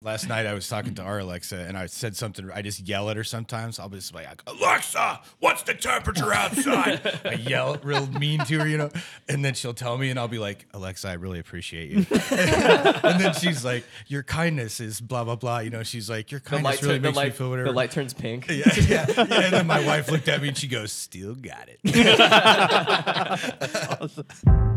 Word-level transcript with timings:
Last 0.00 0.28
night 0.28 0.46
I 0.46 0.54
was 0.54 0.68
talking 0.68 0.94
to 0.94 1.02
our 1.02 1.18
Alexa 1.18 1.56
and 1.56 1.76
I 1.76 1.86
said 1.86 2.14
something. 2.14 2.48
I 2.54 2.62
just 2.62 2.86
yell 2.86 3.10
at 3.10 3.16
her 3.16 3.24
sometimes. 3.24 3.80
I'll 3.80 3.88
just 3.88 4.12
be 4.12 4.20
like, 4.20 4.44
Alexa, 4.46 5.20
what's 5.40 5.62
the 5.62 5.74
temperature 5.74 6.32
outside? 6.32 7.00
I 7.24 7.32
yell 7.32 7.78
real 7.82 8.06
mean 8.06 8.38
to 8.44 8.60
her, 8.60 8.68
you 8.68 8.78
know, 8.78 8.90
and 9.28 9.44
then 9.44 9.54
she'll 9.54 9.74
tell 9.74 9.98
me, 9.98 10.10
and 10.10 10.16
I'll 10.20 10.28
be 10.28 10.38
like, 10.38 10.66
Alexa, 10.72 11.08
I 11.08 11.14
really 11.14 11.40
appreciate 11.40 11.90
you. 11.90 12.06
and 12.30 13.20
then 13.20 13.34
she's 13.34 13.64
like, 13.64 13.82
Your 14.06 14.22
kindness 14.22 14.78
is 14.78 15.00
blah 15.00 15.24
blah 15.24 15.34
blah. 15.34 15.58
You 15.58 15.70
know, 15.70 15.82
she's 15.82 16.08
like, 16.08 16.30
Your 16.30 16.38
kindness 16.38 16.80
light, 16.80 16.82
really 16.82 16.98
the, 16.98 17.10
makes 17.10 17.18
me 17.18 17.30
feel 17.30 17.50
whatever. 17.50 17.70
the 17.70 17.74
light 17.74 17.90
turns 17.90 18.14
pink. 18.14 18.46
yeah, 18.50 18.72
yeah, 18.76 19.04
yeah. 19.08 19.24
And 19.24 19.52
then 19.52 19.66
my 19.66 19.84
wife 19.84 20.12
looked 20.12 20.28
at 20.28 20.40
me 20.40 20.46
and 20.46 20.56
she 20.56 20.68
goes, 20.68 20.92
Still 20.92 21.34
got 21.34 21.68
it. 21.68 21.80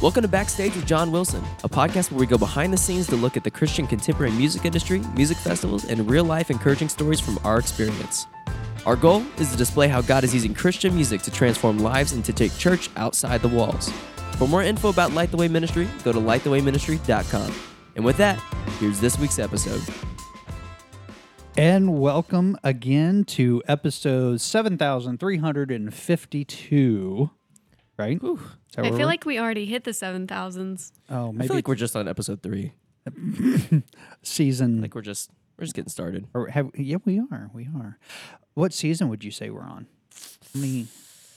Welcome 0.00 0.22
to 0.22 0.28
Backstage 0.28 0.76
with 0.76 0.86
John 0.86 1.10
Wilson, 1.10 1.42
a 1.64 1.68
podcast 1.68 2.12
where 2.12 2.20
we 2.20 2.26
go 2.26 2.38
behind 2.38 2.72
the 2.72 2.76
scenes 2.76 3.08
to 3.08 3.16
look 3.16 3.36
at 3.36 3.42
the 3.42 3.50
Christian 3.50 3.84
contemporary 3.84 4.30
music 4.30 4.64
industry, 4.64 5.00
music 5.16 5.36
festivals, 5.38 5.86
and 5.86 6.08
real 6.08 6.22
life 6.22 6.52
encouraging 6.52 6.88
stories 6.88 7.18
from 7.18 7.36
our 7.42 7.58
experience. 7.58 8.28
Our 8.86 8.94
goal 8.94 9.24
is 9.38 9.50
to 9.50 9.56
display 9.56 9.88
how 9.88 10.00
God 10.00 10.22
is 10.22 10.32
using 10.32 10.54
Christian 10.54 10.94
music 10.94 11.22
to 11.22 11.32
transform 11.32 11.80
lives 11.80 12.12
and 12.12 12.24
to 12.26 12.32
take 12.32 12.56
church 12.58 12.90
outside 12.94 13.42
the 13.42 13.48
walls. 13.48 13.90
For 14.36 14.46
more 14.46 14.62
info 14.62 14.90
about 14.90 15.14
Light 15.14 15.32
the 15.32 15.36
Way 15.36 15.48
Ministry, 15.48 15.88
go 16.04 16.12
to 16.12 16.20
lightthewayministry.com. 16.20 17.52
And 17.96 18.04
with 18.04 18.18
that, 18.18 18.38
here's 18.78 19.00
this 19.00 19.18
week's 19.18 19.40
episode. 19.40 19.82
And 21.56 22.00
welcome 22.00 22.56
again 22.62 23.24
to 23.24 23.64
episode 23.66 24.40
7352. 24.40 27.30
Right? 27.98 28.12
Is 28.22 28.38
that 28.76 28.78
I 28.78 28.82
where 28.82 28.90
feel 28.90 28.92
we're- 28.98 29.04
like 29.06 29.24
we 29.26 29.38
already 29.40 29.66
hit 29.66 29.82
the 29.84 29.90
7,000s. 29.90 30.92
oh, 31.10 31.28
I 31.28 31.32
maybe 31.32 31.48
feel 31.48 31.56
like 31.56 31.66
we're 31.68 31.74
just 31.74 31.96
on 31.96 32.06
episode 32.06 32.42
three. 32.42 32.72
season 34.22 34.80
Like 34.82 34.94
we're 34.94 35.00
just 35.02 35.30
we're 35.58 35.64
just 35.64 35.74
getting 35.74 35.88
started. 35.88 36.26
or 36.34 36.48
have 36.48 36.70
yeah, 36.76 36.98
we 37.04 37.18
are. 37.32 37.50
We 37.52 37.66
are. 37.76 37.98
What 38.54 38.72
season 38.72 39.08
would 39.08 39.24
you 39.24 39.30
say 39.30 39.50
we're 39.50 39.62
on? 39.62 39.86
I 40.54 40.58
mean, 40.58 40.88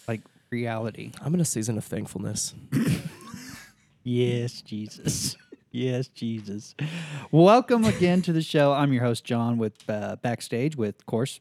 like 0.07 0.21
reality. 0.51 1.11
I'm 1.21 1.33
in 1.33 1.39
a 1.41 1.45
season 1.45 1.77
of 1.77 1.85
thankfulness. 1.85 2.53
Yes, 4.03 4.63
Jesus. 4.63 5.37
yes, 5.71 6.07
Jesus. 6.07 6.73
Welcome 7.31 7.85
again 7.85 8.23
to 8.23 8.33
the 8.33 8.41
show. 8.41 8.73
I'm 8.73 8.91
your 8.93 9.03
host, 9.03 9.23
John, 9.23 9.59
with 9.59 9.87
uh, 9.87 10.15
Backstage, 10.23 10.75
with, 10.75 10.95
of 10.99 11.05
course, 11.05 11.39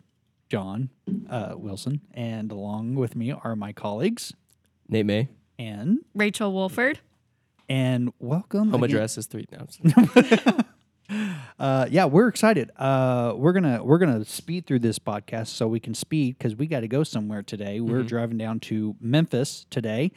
John 0.51 0.91
uh, 1.31 1.55
Wilson. 1.57 2.03
And 2.13 2.53
along 2.53 2.97
with 2.97 3.17
me 3.17 3.33
are 3.33 3.57
my 3.57 3.73
colleagues, 3.73 4.35
Nate 4.91 5.07
May. 5.07 5.29
and 5.59 6.01
Rachel 6.15 6.53
Wolford. 6.53 6.99
and 7.69 8.13
welcome. 8.19 8.71
Home 8.71 8.83
again- 8.83 8.97
address 8.97 9.17
is 9.19 9.27
three 9.27 9.47
now. 9.53 9.67
Uh, 11.59 11.87
yeah, 11.91 12.05
we're 12.05 12.29
excited. 12.29 12.71
Uh, 12.77 13.35
we're 13.37 13.53
gonna 13.53 13.83
we're 13.83 13.99
gonna 13.99 14.25
speed 14.25 14.65
through 14.65 14.79
this 14.79 14.99
podcast 15.01 15.49
so 15.49 15.67
we 15.67 15.81
can 15.81 15.93
speed 15.93 16.39
because 16.39 16.55
we 16.55 16.69
got 16.69 16.81
to 16.81 16.89
go 16.89 17.03
somewhere 17.03 17.43
today. 17.43 17.81
We're 17.81 18.05
driving 18.05 18.39
down 18.39 18.61
to 18.61 18.95
Memphis 19.01 19.67
today 19.71 20.13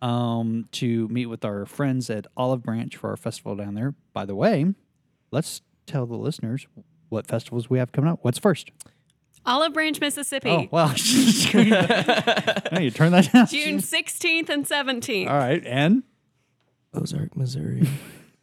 um, 0.00 0.66
to 0.72 1.06
meet 1.08 1.26
with 1.26 1.44
our 1.44 1.66
friends 1.66 2.08
at 2.08 2.26
Olive 2.34 2.62
Branch 2.62 2.96
for 2.96 3.10
our 3.10 3.16
festival 3.18 3.56
down 3.56 3.74
there. 3.74 3.94
By 4.14 4.24
the 4.24 4.34
way, 4.34 4.74
let's 5.30 5.60
tell 5.86 6.06
the 6.06 6.16
listeners 6.16 6.66
what 7.10 7.26
festivals 7.26 7.68
we 7.68 7.78
have 7.78 7.92
coming 7.92 8.10
up. 8.10 8.20
What's 8.22 8.38
first? 8.38 8.70
Olive 9.48 9.72
Branch, 9.72 9.98
Mississippi. 9.98 10.50
Oh 10.50 10.68
well, 10.70 10.88
no, 11.54 12.80
you 12.80 12.90
turn 12.90 13.12
that 13.12 13.30
down. 13.32 13.46
June 13.46 13.78
16th 13.78 14.50
and 14.50 14.66
17th. 14.66 15.26
All 15.26 15.38
right, 15.38 15.64
and 15.64 16.02
Ozark, 16.92 17.34
Missouri. 17.34 17.88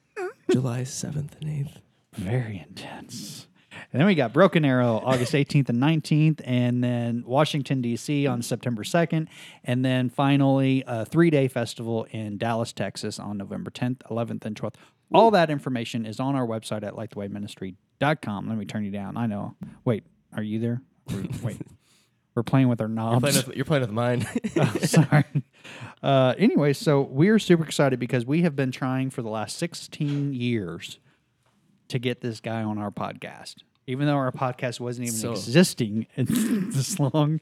July 0.52 0.82
7th 0.82 1.40
and 1.42 1.68
8th. 1.68 1.78
Very 2.14 2.66
intense. 2.68 3.48
And 3.92 4.00
then 4.00 4.08
we 4.08 4.16
got 4.16 4.34
Broken 4.34 4.66
Arrow 4.66 5.00
August 5.04 5.34
18th 5.34 5.70
and 5.70 5.82
19th, 5.82 6.42
and 6.44 6.84
then 6.84 7.24
Washington, 7.26 7.82
D.C. 7.82 8.26
on 8.26 8.42
September 8.42 8.84
2nd. 8.84 9.28
And 9.64 9.86
then 9.86 10.10
finally, 10.10 10.84
a 10.88 11.06
three 11.06 11.30
day 11.30 11.48
festival 11.48 12.06
in 12.10 12.38
Dallas, 12.38 12.74
Texas 12.74 13.20
on 13.20 13.38
November 13.38 13.70
10th, 13.70 14.00
11th, 14.10 14.44
and 14.44 14.60
12th. 14.60 14.76
All 15.14 15.30
that 15.32 15.52
information 15.52 16.06
is 16.06 16.20
on 16.20 16.36
our 16.36 16.48
website 16.48 16.84
at 16.84 16.94
lightthewayministry.com. 16.94 18.50
Let 18.50 18.58
me 18.58 18.66
turn 18.66 18.84
you 18.84 18.92
down. 18.92 19.18
I 19.18 19.28
know. 19.28 19.56
Wait, 19.84 20.04
are 20.36 20.44
you 20.44 20.60
there? 20.60 20.82
We're- 21.12 21.28
Wait. 21.44 21.62
We're 22.36 22.44
playing 22.44 22.68
with 22.68 22.82
our 22.82 22.90
knobs. 22.90 23.22
Playing 23.22 23.48
with, 23.48 23.56
you're 23.56 23.64
playing 23.66 23.82
with 23.82 23.92
mine. 23.92 24.28
Oh, 24.58 24.74
sorry. 24.84 25.24
Uh, 26.04 26.34
anyway, 26.38 26.74
so 26.74 27.02
we're 27.02 27.40
super 27.40 27.64
excited 27.64 27.98
because 27.98 28.26
we 28.26 28.42
have 28.42 28.56
been 28.58 28.72
trying 28.72 29.10
for 29.10 29.22
the 29.22 29.30
last 29.30 29.58
16 29.58 30.34
years 30.34 31.00
to 31.88 31.98
get 31.98 32.20
this 32.20 32.42
guy 32.42 32.62
on 32.62 32.78
our 32.78 32.92
podcast. 32.92 33.56
Even 33.88 34.08
though 34.08 34.16
our 34.18 34.32
podcast 34.34 34.80
wasn't 34.82 35.08
even 35.08 35.18
So- 35.20 35.32
existing 35.32 36.08
this 36.18 37.00
long, 37.00 37.40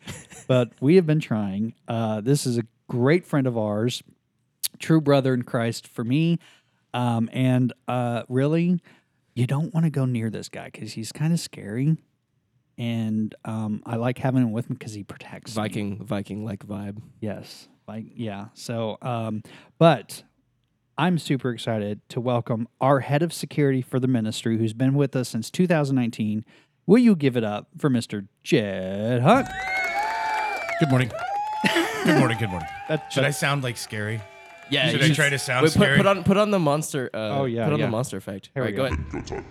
but 0.48 0.72
we 0.80 0.96
have 0.98 1.08
been 1.08 1.20
trying. 1.22 1.74
Uh, 1.88 2.22
this 2.22 2.46
is 2.46 2.60
a 2.60 2.64
great 2.88 3.26
friend 3.26 3.48
of 3.48 3.58
ours, 3.58 4.04
true 4.78 5.02
brother 5.02 5.34
in 5.34 5.42
Christ 5.42 5.88
for 5.88 6.04
me. 6.04 6.38
Um, 6.94 7.30
and 7.34 7.74
uh, 7.88 8.24
really, 8.30 8.80
you 9.34 9.48
don't 9.48 9.74
want 9.74 9.86
to 9.86 9.90
go 9.90 10.06
near 10.06 10.30
this 10.30 10.50
guy 10.50 10.66
because 10.66 10.94
he's 10.94 11.12
kind 11.12 11.34
of 11.34 11.40
scary. 11.40 11.98
And 12.78 13.34
um, 13.46 13.84
I 13.86 13.98
like 13.98 14.18
having 14.18 14.42
him 14.42 14.52
with 14.52 14.70
me 14.70 14.76
because 14.80 14.94
he 14.94 15.04
protects 15.04 15.56
me. 15.56 15.62
Viking, 15.62 16.04
Viking 16.06 16.44
like 16.46 16.66
vibe. 16.66 17.02
Yes. 17.22 17.68
Like 17.88 18.06
yeah. 18.16 18.48
So 18.54 18.98
um 19.02 19.44
but 19.78 20.24
I'm 20.98 21.18
super 21.18 21.52
excited 21.52 22.02
to 22.10 22.22
welcome 22.22 22.68
our 22.82 23.02
head 23.02 23.22
of 23.24 23.34
security 23.34 23.82
for 23.82 24.00
the 24.00 24.08
ministry 24.08 24.58
who's 24.58 24.74
been 24.74 24.94
with 24.94 25.16
us 25.16 25.30
since 25.30 25.50
2019. 25.52 26.46
Will 26.86 26.98
you 27.00 27.16
give 27.16 27.36
it 27.38 27.44
up 27.44 27.68
for 27.78 27.90
Mr. 27.90 28.28
Jed 28.44 29.22
Hunt? 29.22 29.48
Good 30.80 30.90
morning. 30.90 31.12
Good 32.04 32.18
morning. 32.20 32.38
Good 32.38 32.50
morning. 32.50 32.68
That- 32.90 33.12
Should 33.14 33.24
I 33.24 33.32
sound 33.32 33.64
like 33.64 33.78
scary? 33.78 34.20
Yeah. 34.70 34.90
Should 34.90 35.02
I 35.02 35.08
should- 35.08 35.16
try 35.16 35.30
to 35.30 35.40
sound 35.40 35.64
Wait, 35.64 35.74
put, 35.74 35.80
scary? 35.84 35.98
put 35.98 36.06
on 36.06 36.24
put 36.24 36.38
on 36.38 36.52
the 36.52 36.60
monster. 36.60 37.10
Uh, 37.14 37.40
Oh, 37.40 37.46
yeah, 37.46 37.64
Put 37.66 37.74
on 37.74 37.80
yeah. 37.80 37.86
the 37.86 37.92
monster 37.92 38.18
effect. 38.18 38.50
Here 38.54 38.64
All 38.64 38.70
we 38.70 38.76
go. 38.76 38.90
go 38.90 38.96
ahead. 38.96 39.46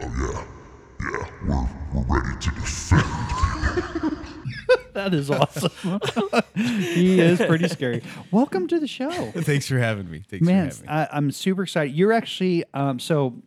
Oh 0.00 0.32
yeah, 0.32 0.44
yeah. 1.10 1.26
We're 1.46 1.68
we're 1.94 2.20
ready 2.20 2.38
to 2.40 2.50
defend. 2.50 4.18
That 4.94 5.14
is 5.14 5.30
awesome. 5.30 6.00
he 6.54 7.18
is 7.18 7.38
pretty 7.38 7.66
scary. 7.68 8.02
Welcome 8.30 8.68
to 8.68 8.78
the 8.78 8.86
show. 8.86 9.10
Thanks 9.32 9.66
for 9.66 9.78
having 9.78 10.10
me. 10.10 10.22
Thanks 10.28 10.46
Man, 10.46 10.70
for 10.70 10.76
having 10.86 10.86
me. 10.86 10.92
I, 10.92 11.16
I'm 11.16 11.30
super 11.30 11.62
excited. 11.62 11.94
You're 11.94 12.12
actually 12.12 12.64
um, 12.74 12.98
so 12.98 13.40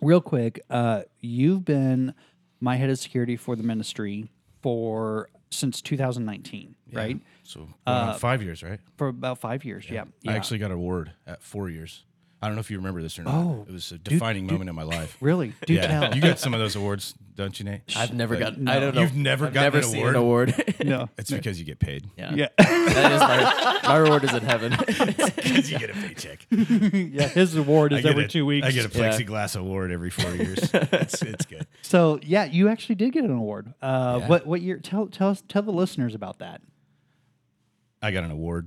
real 0.00 0.22
quick. 0.22 0.60
Uh, 0.70 1.02
you've 1.20 1.64
been 1.64 2.14
my 2.60 2.76
head 2.76 2.88
of 2.88 2.98
security 2.98 3.36
for 3.36 3.54
the 3.54 3.62
ministry 3.62 4.30
for 4.62 5.28
since 5.50 5.82
2019, 5.82 6.74
right? 6.92 7.20
So 7.42 7.60
going 7.60 7.72
on 7.86 8.18
five 8.18 8.42
years, 8.42 8.62
right? 8.62 8.80
For 8.96 9.08
about 9.08 9.38
five 9.38 9.64
years. 9.64 9.88
Yeah, 9.88 10.04
yeah. 10.22 10.32
I 10.32 10.36
actually 10.36 10.58
got 10.58 10.70
an 10.70 10.78
award 10.78 11.12
at 11.26 11.42
four 11.42 11.68
years. 11.68 12.04
I 12.40 12.46
don't 12.46 12.54
know 12.54 12.60
if 12.60 12.70
you 12.70 12.76
remember 12.76 13.02
this 13.02 13.18
or 13.18 13.24
not. 13.24 13.34
Oh, 13.34 13.66
it 13.68 13.72
was 13.72 13.90
a 13.90 13.98
defining 13.98 14.46
moment 14.46 14.70
in 14.70 14.76
my 14.76 14.84
life. 14.84 15.16
really 15.20 15.54
do 15.66 15.74
yeah, 15.74 15.86
tell. 15.88 16.14
you 16.14 16.20
got 16.22 16.38
some 16.38 16.54
of 16.54 16.60
those 16.60 16.76
awards, 16.76 17.12
don't 17.34 17.58
you, 17.58 17.64
Nate? 17.64 17.80
I've 17.96 18.14
never 18.14 18.34
Like, 18.34 18.44
gotten. 18.44 18.68
I 18.68 18.78
don't 18.78 18.94
know. 18.94 19.00
You've 19.00 19.16
never 19.16 19.46
I've 19.46 19.54
gotten 19.54 19.66
never 19.66 19.78
an 19.78 19.82
seen 19.84 19.98
award? 20.02 20.14
an 20.14 20.20
award. 20.54 20.74
no. 20.84 21.08
It's 21.18 21.32
because 21.32 21.58
you 21.58 21.64
get 21.64 21.80
paid. 21.80 22.06
yeah. 22.16 22.32
Yeah. 22.34 22.48
That 22.58 23.12
is 23.12 23.20
my, 23.20 23.88
my 23.88 23.96
reward 23.96 24.22
is 24.22 24.32
in 24.34 24.42
heaven. 24.42 24.72
Because 24.78 25.68
you 25.68 25.80
get 25.80 25.90
a 25.90 25.94
paycheck. 25.94 26.46
yeah, 26.50 27.26
his 27.26 27.56
award 27.56 27.92
is 27.92 28.06
every 28.06 28.24
a- 28.24 28.28
two 28.28 28.46
weeks. 28.46 28.66
I 28.68 28.70
get 28.70 28.84
a 28.94 28.98
Yeah. 28.98 29.10
plexiglass 29.10 29.58
award 29.58 29.90
every 29.90 30.10
four 30.10 30.30
years. 30.32 30.58
it's, 30.72 31.20
it's 31.22 31.44
good. 31.44 31.66
so 31.82 32.20
yeah, 32.22 32.44
you 32.44 32.68
actually 32.68 32.94
did 32.94 33.12
get 33.14 33.24
an 33.24 33.32
award. 33.32 33.74
Uh, 33.82 34.18
Yeah. 34.20 34.28
What 34.28 34.46
what 34.46 34.60
year? 34.62 34.78
Tell 34.78 35.08
tell 35.08 35.30
us 35.30 35.42
tell 35.48 35.62
the 35.62 35.72
listeners 35.72 36.14
about 36.14 36.38
that. 36.38 36.60
I 38.00 38.12
got 38.12 38.22
an 38.22 38.30
award. 38.30 38.66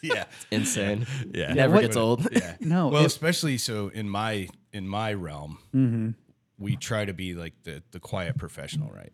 yeah. 0.14 0.24
Insane. 0.50 1.06
Yeah. 1.34 1.52
Never 1.54 1.74
what- 1.74 1.80
gets 1.82 1.96
old. 1.96 2.26
Yeah. 2.32 2.56
No, 2.60 2.88
Well, 2.88 3.02
it- 3.02 3.06
especially 3.06 3.58
so 3.58 3.88
in 3.88 4.08
my 4.08 4.48
in 4.72 4.86
my 4.88 5.12
realm, 5.12 5.58
Mm-hmm. 5.74 6.10
we 6.58 6.76
try 6.76 7.04
to 7.04 7.12
be 7.12 7.34
like 7.34 7.54
the 7.64 7.82
the 7.90 8.00
quiet 8.00 8.36
professional, 8.38 8.90
right? 8.90 9.12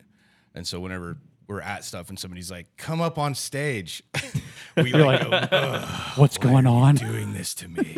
And 0.54 0.66
so 0.66 0.80
whenever 0.80 1.18
we're 1.48 1.60
at 1.60 1.84
stuff 1.84 2.08
and 2.08 2.18
somebody's 2.18 2.50
like, 2.50 2.66
"Come 2.76 3.00
up 3.00 3.18
on 3.18 3.34
stage," 3.34 4.02
we 4.76 4.92
are 4.94 5.04
like, 5.06 5.50
go, 5.50 5.80
What's 6.16 6.38
why 6.38 6.42
going 6.44 6.66
are 6.66 6.78
you 6.78 6.84
on? 6.84 6.94
doing 6.96 7.34
this 7.34 7.54
to 7.56 7.68
me. 7.68 7.96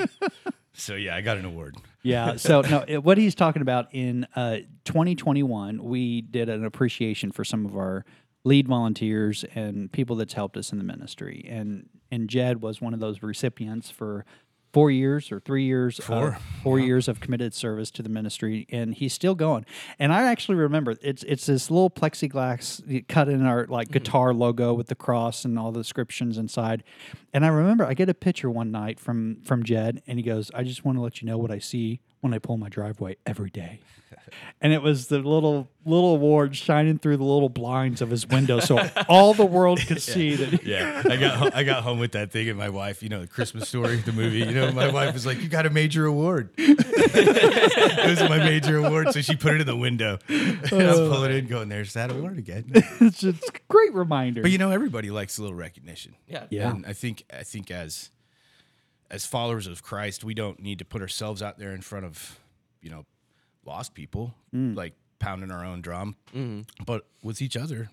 so 0.74 0.94
yeah, 0.94 1.16
I 1.16 1.20
got 1.22 1.38
an 1.38 1.44
award. 1.46 1.76
Yeah. 2.02 2.36
So 2.36 2.60
no, 2.62 2.84
it, 2.86 3.02
what 3.02 3.16
he's 3.18 3.34
talking 3.34 3.62
about 3.62 3.88
in 3.94 4.26
uh, 4.36 4.58
2021, 4.84 5.82
we 5.82 6.20
did 6.20 6.48
an 6.48 6.64
appreciation 6.64 7.32
for 7.32 7.44
some 7.44 7.64
of 7.64 7.74
our 7.76 8.04
lead 8.48 8.66
volunteers 8.66 9.44
and 9.54 9.92
people 9.92 10.16
that's 10.16 10.32
helped 10.32 10.56
us 10.56 10.72
in 10.72 10.78
the 10.78 10.84
ministry, 10.84 11.46
and 11.48 11.88
and 12.10 12.28
Jed 12.28 12.62
was 12.62 12.80
one 12.80 12.94
of 12.94 13.00
those 13.00 13.22
recipients 13.22 13.90
for 13.90 14.24
four 14.72 14.90
years 14.90 15.32
or 15.32 15.40
three 15.40 15.64
years, 15.64 15.98
Four. 15.98 16.28
of, 16.28 16.42
four 16.62 16.78
years 16.78 17.08
of 17.08 17.20
committed 17.20 17.54
service 17.54 17.90
to 17.92 18.02
the 18.02 18.08
ministry, 18.08 18.66
and 18.70 18.94
he's 18.94 19.12
still 19.12 19.34
going. 19.34 19.64
And 19.98 20.12
I 20.12 20.24
actually 20.24 20.56
remember 20.56 20.96
it's 21.02 21.22
it's 21.24 21.46
this 21.46 21.70
little 21.70 21.90
plexiglass 21.90 23.06
cut 23.08 23.28
in 23.28 23.44
our 23.44 23.66
like 23.66 23.88
mm-hmm. 23.88 23.92
guitar 23.94 24.34
logo 24.34 24.72
with 24.74 24.88
the 24.88 24.94
cross 24.94 25.44
and 25.44 25.58
all 25.58 25.72
the 25.72 25.80
inscriptions 25.80 26.38
inside. 26.38 26.82
And 27.32 27.44
I 27.44 27.48
remember 27.48 27.84
I 27.84 27.94
get 27.94 28.08
a 28.08 28.14
picture 28.14 28.50
one 28.50 28.70
night 28.70 28.98
from 28.98 29.40
from 29.42 29.62
Jed, 29.62 30.02
and 30.06 30.18
he 30.18 30.22
goes, 30.22 30.50
"I 30.54 30.62
just 30.64 30.84
want 30.84 30.96
to 30.96 31.02
let 31.02 31.20
you 31.20 31.26
know 31.26 31.38
what 31.38 31.50
I 31.50 31.58
see 31.58 32.00
when 32.20 32.34
I 32.34 32.38
pull 32.38 32.56
my 32.56 32.68
driveway 32.68 33.16
every 33.26 33.50
day." 33.50 33.80
and 34.60 34.72
it 34.72 34.82
was 34.82 35.08
the 35.08 35.18
little 35.18 35.68
little 35.84 36.14
award 36.14 36.54
shining 36.56 36.98
through 36.98 37.16
the 37.16 37.24
little 37.24 37.48
blinds 37.48 38.02
of 38.02 38.10
his 38.10 38.26
window, 38.26 38.60
so 38.60 38.78
all 39.08 39.34
the 39.34 39.44
world 39.46 39.80
could 39.86 40.02
see 40.02 40.36
that. 40.36 40.64
Yeah, 40.64 41.02
I 41.04 41.16
got 41.16 41.36
ho- 41.36 41.50
I 41.54 41.62
got 41.62 41.82
home 41.82 41.98
with 41.98 42.12
that 42.12 42.30
thing, 42.30 42.48
and 42.48 42.58
my 42.58 42.68
wife, 42.68 43.02
you 43.02 43.08
know, 43.08 43.20
the 43.20 43.26
Christmas 43.26 43.68
story, 43.68 43.96
the 43.96 44.12
movie. 44.12 44.38
You 44.38 44.52
know, 44.52 44.72
my 44.72 44.90
wife 44.90 45.14
was 45.14 45.26
like, 45.26 45.40
"You 45.40 45.48
got 45.48 45.66
a 45.66 45.70
major 45.70 46.06
award." 46.06 46.50
it 46.58 48.10
was 48.10 48.28
my 48.28 48.38
major 48.38 48.76
award, 48.78 49.12
so 49.12 49.20
she 49.20 49.36
put 49.36 49.54
it 49.54 49.60
in 49.60 49.66
the 49.66 49.76
window. 49.76 50.18
And 50.70 50.82
I 50.82 50.90
was 50.90 50.98
pulling 50.98 51.30
it 51.30 51.36
in, 51.36 51.46
going, 51.46 51.68
"There's 51.68 51.94
that 51.94 52.10
award 52.10 52.38
again." 52.38 52.70
it's 52.74 53.20
just 53.20 53.42
a 53.42 53.52
great 53.68 53.94
reminder. 53.94 54.42
But 54.42 54.50
you 54.50 54.58
know, 54.58 54.70
everybody 54.70 55.10
likes 55.10 55.38
a 55.38 55.42
little 55.42 55.56
recognition. 55.56 56.14
Yeah. 56.26 56.44
Yeah. 56.50 56.70
And 56.70 56.84
I 56.86 56.92
think 56.92 57.24
I 57.32 57.42
think 57.42 57.70
as 57.70 58.10
as 59.10 59.26
followers 59.26 59.66
of 59.66 59.82
Christ, 59.82 60.24
we 60.24 60.34
don't 60.34 60.60
need 60.60 60.78
to 60.80 60.84
put 60.84 61.00
ourselves 61.02 61.42
out 61.42 61.58
there 61.58 61.72
in 61.72 61.80
front 61.80 62.04
of, 62.04 62.38
you 62.82 62.90
know, 62.90 63.06
lost 63.64 63.94
people, 63.94 64.34
mm. 64.54 64.76
like 64.76 64.94
pounding 65.18 65.50
our 65.50 65.64
own 65.64 65.80
drum. 65.80 66.16
Mm-hmm. 66.34 66.84
But 66.84 67.06
with 67.22 67.40
each 67.42 67.56
other, 67.56 67.90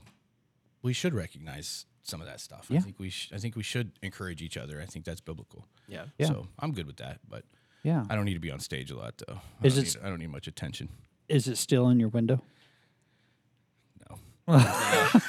we 0.81 0.93
should 0.93 1.13
recognize 1.13 1.85
some 2.03 2.21
of 2.21 2.27
that 2.27 2.39
stuff. 2.39 2.67
I 2.71 2.79
think 2.79 2.99
we 2.99 3.09
sh- 3.09 3.31
I 3.33 3.37
think 3.37 3.55
we 3.55 3.63
should 3.63 3.91
encourage 4.03 4.41
each 4.41 4.57
other. 4.57 4.79
I 4.81 4.85
think 4.85 5.05
that's 5.05 5.21
biblical. 5.21 5.65
Yeah. 5.87 6.05
Yeah. 6.19 6.27
So 6.27 6.47
I'm 6.59 6.71
good 6.71 6.85
with 6.85 6.97
that, 6.97 7.19
but 7.27 7.43
yeah, 7.83 8.03
I 8.09 8.15
don't 8.15 8.25
need 8.25 8.35
to 8.35 8.39
be 8.39 8.51
on 8.51 8.59
stage 8.59 8.91
a 8.91 8.97
lot 8.97 9.15
though. 9.27 9.39
I, 9.63 9.67
Is 9.67 9.75
don't, 9.75 9.83
it- 9.87 9.95
need, 9.95 10.05
I 10.05 10.09
don't 10.09 10.19
need 10.19 10.31
much 10.31 10.47
attention. 10.47 10.89
is 11.27 11.47
it 11.47 11.57
still 11.57 11.89
in 11.89 11.99
your 11.99 12.09
window? 12.09 12.41
No. 14.47 14.55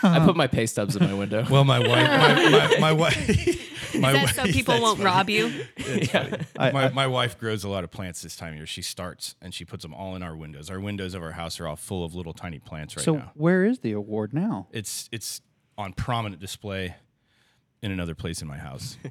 I 0.03 0.21
put 0.25 0.37
my 0.37 0.47
pay 0.47 0.67
stubs 0.67 0.95
in 0.97 1.05
my 1.05 1.15
window. 1.15 1.45
Well, 1.51 1.65
my 1.65 1.79
wife, 1.79 1.89
my, 1.91 2.51
my, 2.51 2.77
my 2.81 2.93
wife, 3.01 3.95
my 3.99 4.13
Is 4.13 4.27
that 4.27 4.35
so 4.35 4.43
wife- 4.43 4.53
people 4.53 4.75
that's 4.75 4.83
won't 4.83 4.99
funny. 4.99 5.05
rob 5.07 5.31
you? 5.31 5.65
It's 5.77 6.11
funny. 6.11 6.39
I- 6.59 6.71
my, 6.73 6.89
my 6.91 7.07
wife 7.07 7.39
grows 7.39 7.65
a 7.65 7.69
lot 7.69 7.85
of 7.85 7.91
plants 7.91 8.21
this 8.23 8.37
time 8.37 8.51
of 8.51 8.57
year. 8.57 8.67
She 8.67 8.83
starts 8.83 9.35
and 9.41 9.55
she 9.55 9.65
puts 9.65 9.83
them 9.83 9.95
all 9.95 10.17
in 10.17 10.23
our 10.23 10.37
windows. 10.37 10.69
Our 10.71 10.81
windows 10.81 11.15
of 11.15 11.23
our 11.23 11.33
house 11.33 11.59
are 11.61 11.67
all 11.67 11.77
full 11.77 12.05
of 12.05 12.15
little 12.15 12.33
tiny 12.35 12.59
plants 12.59 12.97
right 12.97 13.07
now. 13.07 13.13
so 13.13 13.19
now. 13.19 13.31
where 13.35 13.65
is 13.65 13.79
the 13.79 13.93
award 13.93 14.35
now? 14.35 14.67
It's 14.73 15.09
it's 15.13 15.41
on 15.79 15.93
prominent 15.93 16.41
display 16.41 16.97
in 17.83 17.91
another 17.93 18.15
place 18.15 18.43
in 18.43 18.49
my 18.49 18.57
house. 18.57 18.97
yeah, 19.05 19.11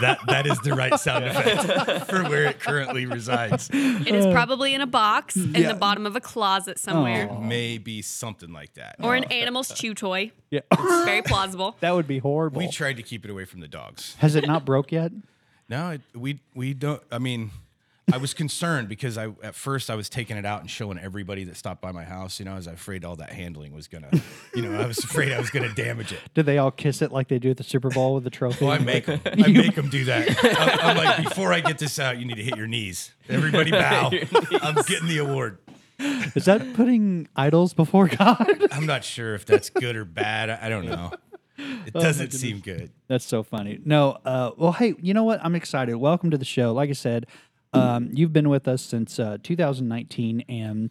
that 0.00 0.18
that 0.26 0.46
is 0.46 0.58
the 0.60 0.74
right 0.74 0.98
sound 0.98 1.24
effect 1.24 2.06
for 2.10 2.24
where 2.24 2.44
it 2.46 2.60
currently 2.60 3.06
resides. 3.06 3.70
It 3.72 4.14
is 4.14 4.26
probably 4.26 4.74
in 4.74 4.80
a 4.80 4.86
box 4.86 5.36
in 5.36 5.52
the 5.52 5.74
bottom 5.74 6.06
of 6.06 6.16
a 6.16 6.20
closet 6.20 6.78
somewhere. 6.78 7.30
Maybe 7.40 8.02
something 8.02 8.52
like 8.52 8.74
that. 8.74 8.96
Or 9.00 9.14
an 9.14 9.24
animal's 9.24 9.72
chew 9.72 9.94
toy. 9.94 10.32
Yeah, 10.50 10.60
It's 10.72 11.04
very 11.04 11.22
plausible. 11.22 11.76
that 11.80 11.94
would 11.94 12.06
be 12.06 12.18
horrible. 12.18 12.58
we 12.58 12.70
tried 12.70 12.96
to 12.96 13.02
keep 13.02 13.24
it 13.24 13.30
away 13.30 13.44
from 13.44 13.60
the 13.60 13.68
dogs. 13.68 14.14
Has 14.18 14.34
it 14.34 14.46
not 14.46 14.64
broke 14.64 14.92
yet? 14.92 15.12
No, 15.68 15.90
it, 15.90 16.00
we 16.14 16.40
we 16.54 16.74
don't. 16.74 17.02
I 17.10 17.18
mean, 17.18 17.50
I 18.12 18.18
was 18.18 18.34
concerned 18.34 18.88
because 18.88 19.16
I 19.16 19.28
at 19.42 19.54
first 19.54 19.88
I 19.90 19.94
was 19.94 20.08
taking 20.08 20.36
it 20.36 20.44
out 20.44 20.60
and 20.60 20.70
showing 20.70 20.98
everybody 20.98 21.44
that 21.44 21.56
stopped 21.56 21.80
by 21.80 21.90
my 21.90 22.04
house. 22.04 22.38
You 22.38 22.44
know, 22.44 22.52
I 22.52 22.56
was 22.56 22.66
afraid 22.66 23.04
all 23.04 23.16
that 23.16 23.30
handling 23.30 23.72
was 23.72 23.88
gonna, 23.88 24.10
you 24.54 24.62
know, 24.62 24.78
I 24.78 24.86
was 24.86 24.98
afraid 24.98 25.32
I 25.32 25.38
was 25.38 25.50
gonna 25.50 25.72
damage 25.74 26.12
it. 26.12 26.20
Did 26.34 26.46
they 26.46 26.58
all 26.58 26.70
kiss 26.70 27.00
it 27.02 27.12
like 27.12 27.28
they 27.28 27.38
do 27.38 27.50
at 27.50 27.56
the 27.56 27.64
Super 27.64 27.88
Bowl 27.88 28.14
with 28.14 28.24
the 28.24 28.30
trophy? 28.30 28.64
Well, 28.64 28.74
I 28.74 28.78
make 28.78 29.06
them. 29.06 29.20
I 29.24 29.48
make 29.48 29.74
them 29.74 29.88
do 29.88 30.04
that. 30.04 30.28
I'm, 30.44 30.80
I'm 30.90 30.96
like, 30.96 31.24
before 31.24 31.52
I 31.52 31.60
get 31.60 31.78
this 31.78 31.98
out, 31.98 32.18
you 32.18 32.26
need 32.26 32.36
to 32.36 32.44
hit 32.44 32.56
your 32.56 32.66
knees. 32.66 33.12
Everybody 33.28 33.70
bow. 33.72 34.10
I'm 34.62 34.74
getting 34.82 35.08
the 35.08 35.18
award. 35.18 35.58
Is 35.98 36.44
that 36.44 36.74
putting 36.74 37.28
idols 37.36 37.72
before 37.72 38.08
God? 38.08 38.66
I'm 38.70 38.84
not 38.84 39.04
sure 39.04 39.34
if 39.34 39.46
that's 39.46 39.70
good 39.70 39.96
or 39.96 40.04
bad. 40.04 40.50
I 40.50 40.66
I 40.66 40.68
don't 40.68 40.86
know. 40.86 41.12
It 41.56 41.92
doesn't 41.94 42.32
seem 42.32 42.58
good. 42.58 42.90
That's 43.06 43.24
so 43.24 43.42
funny. 43.42 43.78
No, 43.84 44.18
uh, 44.24 44.50
well, 44.56 44.72
hey, 44.72 44.94
you 45.00 45.14
know 45.14 45.22
what? 45.24 45.40
I'm 45.44 45.54
excited. 45.54 45.94
Welcome 45.94 46.30
to 46.30 46.38
the 46.38 46.44
show. 46.44 46.72
Like 46.72 46.90
I 46.90 46.94
said, 46.94 47.26
um, 47.74 48.10
you've 48.12 48.32
been 48.32 48.48
with 48.48 48.68
us 48.68 48.82
since 48.82 49.18
uh, 49.18 49.38
2019, 49.42 50.44
and 50.48 50.90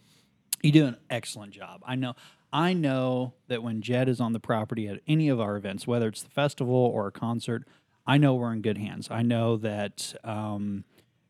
you 0.62 0.72
do 0.72 0.86
an 0.86 0.96
excellent 1.10 1.52
job. 1.52 1.82
I 1.84 1.94
know. 1.96 2.14
I 2.52 2.72
know 2.72 3.34
that 3.48 3.64
when 3.64 3.82
Jed 3.82 4.08
is 4.08 4.20
on 4.20 4.32
the 4.32 4.38
property 4.38 4.86
at 4.86 5.00
any 5.08 5.28
of 5.28 5.40
our 5.40 5.56
events, 5.56 5.88
whether 5.88 6.06
it's 6.06 6.22
the 6.22 6.30
festival 6.30 6.74
or 6.74 7.08
a 7.08 7.12
concert, 7.12 7.66
I 8.06 8.16
know 8.16 8.34
we're 8.34 8.52
in 8.52 8.62
good 8.62 8.78
hands. 8.78 9.08
I 9.10 9.22
know 9.22 9.56
that 9.56 10.14
um, 10.22 10.84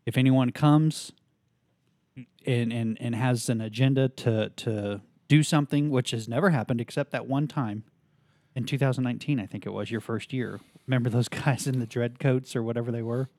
if 0.04 0.18
anyone 0.18 0.50
comes 0.50 1.12
and, 2.46 2.72
and 2.72 2.98
and 3.00 3.14
has 3.14 3.48
an 3.48 3.60
agenda 3.60 4.08
to 4.08 4.50
to 4.50 5.00
do 5.28 5.42
something, 5.42 5.90
which 5.90 6.10
has 6.10 6.28
never 6.28 6.50
happened 6.50 6.80
except 6.80 7.10
that 7.12 7.26
one 7.26 7.48
time 7.48 7.84
in 8.54 8.64
2019, 8.64 9.40
I 9.40 9.46
think 9.46 9.66
it 9.66 9.72
was 9.72 9.90
your 9.90 10.00
first 10.00 10.32
year. 10.32 10.60
Remember 10.86 11.10
those 11.10 11.28
guys 11.44 11.66
in 11.66 11.80
the 11.80 11.86
dread 11.86 12.18
coats 12.18 12.54
or 12.54 12.62
whatever 12.62 12.92
they 12.92 13.02
were? 13.02 13.30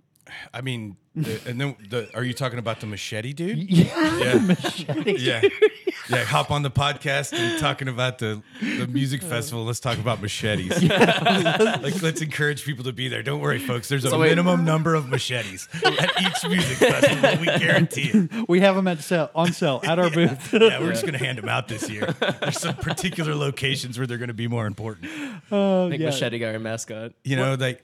I 0.53 0.61
mean, 0.61 0.97
the, 1.15 1.39
and 1.47 1.61
then 1.61 1.75
the, 1.89 2.09
are 2.15 2.23
you 2.23 2.33
talking 2.33 2.59
about 2.59 2.79
the 2.79 2.87
machete 2.87 3.31
dude? 3.33 3.57
Yeah, 3.69 4.17
Yeah. 4.17 5.03
Yeah. 5.05 5.41
Yeah. 6.09 6.23
Hop 6.25 6.51
on 6.51 6.61
the 6.61 6.69
podcast 6.69 7.33
and 7.33 7.59
talking 7.59 7.87
about 7.87 8.19
the, 8.19 8.41
the 8.61 8.85
music 8.87 9.21
festival. 9.23 9.65
Let's 9.65 9.79
talk 9.79 9.97
about 9.97 10.21
machetes. 10.21 10.83
like, 10.83 12.01
let's 12.01 12.21
encourage 12.21 12.63
people 12.63 12.83
to 12.83 12.93
be 12.93 13.07
there. 13.07 13.23
Don't 13.23 13.39
worry, 13.39 13.57
folks. 13.59 13.87
There's 13.89 14.05
a 14.05 14.09
So 14.09 14.19
wait- 14.19 14.29
minimum 14.29 14.65
number 14.65 14.93
of 14.93 15.09
machetes 15.09 15.67
at 15.83 16.11
each 16.21 16.47
music 16.49 16.77
festival. 16.77 17.39
We 17.39 17.45
guarantee 17.47 18.11
it. 18.13 18.49
we 18.49 18.59
have 18.61 18.75
them 18.75 18.87
at 18.87 18.99
sale 19.01 19.31
on 19.33 19.51
sale 19.53 19.81
at 19.83 19.97
our 19.99 20.09
booth. 20.11 20.53
Yeah, 20.53 20.79
we're 20.79 20.91
just 20.91 21.03
going 21.03 21.13
to 21.17 21.23
hand 21.23 21.37
them 21.39 21.49
out 21.49 21.67
this 21.67 21.89
year. 21.89 22.13
There's 22.41 22.59
some 22.59 22.75
particular 22.75 23.33
locations 23.35 23.97
where 23.97 24.05
they're 24.05 24.17
going 24.19 24.27
to 24.27 24.33
be 24.35 24.47
more 24.47 24.67
important. 24.67 25.09
Oh, 25.51 25.89
Make 25.89 25.99
yeah. 26.01 26.07
machete 26.07 26.37
guy 26.39 26.53
our 26.53 26.59
mascot. 26.59 27.13
You 27.23 27.35
know, 27.35 27.55
like 27.55 27.83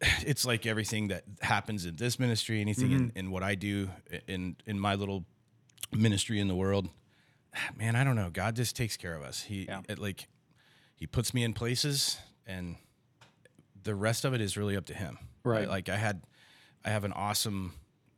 it's 0.00 0.44
like 0.44 0.66
everything 0.66 1.08
that 1.08 1.24
happens 1.40 1.84
in 1.86 1.96
this 1.96 2.18
ministry, 2.18 2.60
anything 2.60 2.92
in, 2.92 2.98
Mm-hmm. 3.08 3.18
in 3.18 3.30
what 3.30 3.42
I 3.42 3.54
do 3.54 3.88
in 4.28 4.56
in 4.66 4.78
my 4.78 4.94
little 4.94 5.24
ministry 5.92 6.40
in 6.40 6.48
the 6.48 6.54
world. 6.54 6.88
Man, 7.76 7.96
I 7.96 8.04
don't 8.04 8.16
know. 8.16 8.30
God 8.30 8.56
just 8.56 8.76
takes 8.76 8.96
care 8.96 9.14
of 9.14 9.22
us. 9.22 9.42
He 9.42 9.64
Yeah. 9.64 9.82
it, 9.88 9.98
like 9.98 10.28
he 10.96 11.06
puts 11.06 11.32
me 11.34 11.42
in 11.44 11.52
places, 11.54 12.18
and 12.46 12.76
the 13.82 13.94
rest 13.94 14.24
of 14.24 14.32
it 14.34 14.40
is 14.40 14.56
really 14.56 14.76
up 14.76 14.86
to 14.86 14.94
him. 14.94 15.18
Right. 15.44 15.68
Like 15.68 15.88
I 15.88 15.96
had, 15.96 16.22
I 16.84 16.90
have 16.90 17.04
an 17.04 17.12
awesome, 17.12 17.72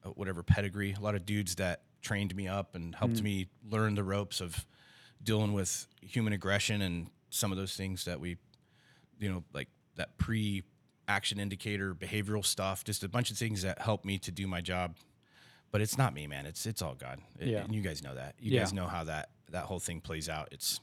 uh, 0.05 0.11
whatever 0.11 0.43
pedigree. 0.43 0.93
A 0.93 1.00
lot 1.00 1.14
of 1.14 1.26
dudes 1.26 1.56
that 1.56 1.82
trained 2.03 2.35
me 2.37 2.47
up 2.47 2.75
and 2.75 2.93
Mm. 2.94 2.99
helped 2.99 3.23
me 3.23 3.49
learn 3.69 3.94
the 3.97 4.05
ropes 4.05 4.41
of 4.41 4.64
dealing 5.23 5.53
with 5.55 5.87
human 6.03 6.32
aggression 6.32 6.82
and 6.82 7.08
some 7.31 7.50
of 7.50 7.58
those 7.58 7.75
things 7.76 8.05
that 8.05 8.20
we 8.20 8.37
you 9.19 9.31
know, 9.31 9.43
like 9.55 9.69
that 9.96 10.17
pre 10.19 10.63
action 11.08 11.39
indicator 11.39 11.94
behavioral 11.94 12.44
stuff, 12.44 12.84
just 12.84 13.03
a 13.05 13.08
bunch 13.08 13.31
of 13.31 13.36
things 13.39 13.63
that 13.63 13.81
help 13.81 14.05
me 14.05 14.19
to 14.19 14.31
do 14.32 14.46
my 14.46 14.60
job. 14.60 14.96
But 15.72 15.81
it's 15.81 15.98
not 15.98 16.15
me, 16.15 16.27
man. 16.27 16.46
It's 16.46 16.65
it's 16.67 16.82
all 16.82 16.94
God. 16.94 17.20
It- 17.39 17.48
Yeah. 17.48 17.65
And 17.65 17.75
you 17.75 17.82
guys 17.82 18.03
know 18.03 18.15
that. 18.15 18.34
You 18.39 18.53
Yeah. 18.53 18.60
guys 18.60 18.72
know 18.72 18.86
how 18.86 19.05
that 19.05 19.31
that 19.51 19.65
whole 19.65 19.79
thing 19.81 20.01
plays 20.01 20.29
out. 20.29 20.48
It's 20.53 20.81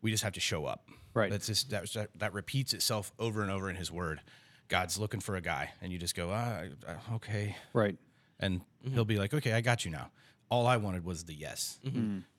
we 0.00 0.10
just 0.10 0.22
have 0.22 0.32
to 0.34 0.40
show 0.40 0.64
up. 0.66 0.88
Right. 1.14 1.30
That's 1.30 1.46
just 1.46 1.70
that 1.70 1.90
that, 1.92 2.10
that 2.16 2.32
repeats 2.32 2.72
itself 2.72 3.12
over 3.18 3.42
and 3.42 3.50
over 3.50 3.68
in 3.68 3.76
his 3.76 3.90
word. 3.90 4.20
God's 4.68 4.98
looking 4.98 5.20
for 5.20 5.34
a 5.36 5.40
guy 5.40 5.72
and 5.80 5.90
you 5.92 5.98
just 5.98 6.14
go, 6.14 6.28
ah, 6.30 6.64
uh, 6.86 7.14
okay. 7.16 7.56
Right. 7.72 7.96
And 8.38 8.60
he'll 8.92 9.04
be 9.06 9.16
like, 9.18 9.32
okay, 9.34 9.52
I 9.54 9.60
got 9.62 9.84
you 9.84 9.90
now. 9.90 10.10
All 10.50 10.66
I 10.66 10.76
wanted 10.76 11.04
was 11.04 11.24
the 11.24 11.34
yes. 11.34 11.78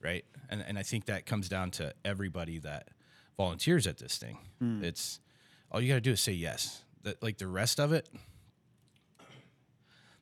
Right. 0.01 0.23
And, 0.49 0.61
and 0.61 0.77
I 0.79 0.83
think 0.83 1.05
that 1.05 1.25
comes 1.25 1.49
down 1.49 1.71
to 1.71 1.93
everybody 2.05 2.59
that 2.59 2.89
volunteers 3.35 3.87
at 3.87 3.97
this 3.97 4.17
thing. 4.17 4.37
It's 4.83 5.19
all 5.71 5.81
you 5.81 5.87
got 5.89 5.95
to 5.95 6.01
do 6.01 6.11
is 6.11 6.21
say 6.21 6.31
yes. 6.33 6.83
That 7.09 7.23
like 7.23 7.39
the 7.39 7.47
rest 7.47 7.79
of 7.79 7.91
it, 7.91 8.07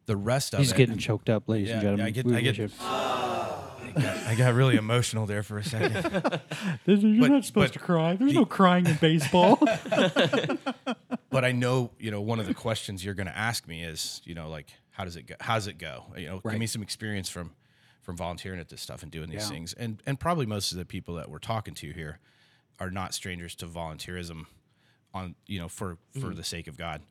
the 0.05 0.15
rest 0.15 0.53
of 0.53 0.59
He's 0.61 0.71
it. 0.71 0.77
getting 0.77 0.97
choked 0.97 1.29
up, 1.29 1.49
ladies 1.49 1.69
and 1.69 1.77
Yeah, 1.79 1.81
gentlemen. 1.81 2.05
I 2.05 2.09
get- 2.11 2.25
We 2.25 2.35
I 2.37 2.41
get- 2.41 2.57
wish 2.57 2.71
you- 2.71 2.77
I 2.85 3.91
got, 3.93 4.17
I 4.27 4.35
got 4.35 4.53
really 4.53 4.77
emotional 4.77 5.25
there 5.25 5.43
for 5.43 5.57
a 5.57 5.63
second. 5.65 5.93
This 6.85 6.99
is- 6.99 7.03
You're 7.03 7.19
But- 7.21 7.31
not 7.31 7.43
supposed 7.45 7.73
but 7.73 7.79
to 7.79 7.85
cry. 7.85 8.15
There's 8.15 8.33
no 8.33 8.45
crying 8.45 8.85
in 8.85 8.95
baseball. 9.01 9.57
but 11.29 11.43
I 11.43 11.51
know, 11.51 11.91
you 11.99 12.09
know, 12.09 12.21
one 12.21 12.39
of 12.39 12.45
the 12.47 12.53
questions 12.53 13.03
you're 13.03 13.13
going 13.15 13.27
to 13.27 13.37
ask 13.37 13.67
me 13.67 13.83
is, 13.83 14.21
you 14.23 14.33
know, 14.33 14.47
like, 14.49 14.69
how 14.91 15.03
does 15.03 15.17
it 15.17 15.23
go? 15.23 15.35
How 15.41 15.55
does 15.55 15.67
it 15.67 15.77
go? 15.77 16.05
You 16.15 16.27
know, 16.27 16.41
Right. 16.43 16.53
give 16.53 16.59
me 16.61 16.67
some 16.67 16.81
experience 16.81 17.27
from 17.29 17.51
from 18.01 18.15
volunteering 18.15 18.57
at 18.61 18.69
this 18.69 18.81
stuff 18.81 19.03
and 19.03 19.11
doing 19.11 19.29
these 19.29 19.41
Yeah. 19.41 19.49
things. 19.49 19.73
And 19.73 20.01
and 20.05 20.17
probably 20.17 20.45
most 20.45 20.71
of 20.71 20.77
the 20.77 20.85
people 20.85 21.15
that 21.15 21.29
we're 21.29 21.39
talking 21.39 21.73
to 21.73 21.91
here 21.91 22.19
are 22.79 22.89
not 22.89 23.13
strangers 23.13 23.53
to 23.55 23.67
volunteerism 23.67 24.45
on, 25.13 25.35
you 25.45 25.59
know, 25.59 25.67
for 25.67 25.97
for 26.13 26.19
mm-hmm. 26.19 26.35
the 26.35 26.43
sake 26.43 26.67
of 26.67 26.77
God. 26.77 27.01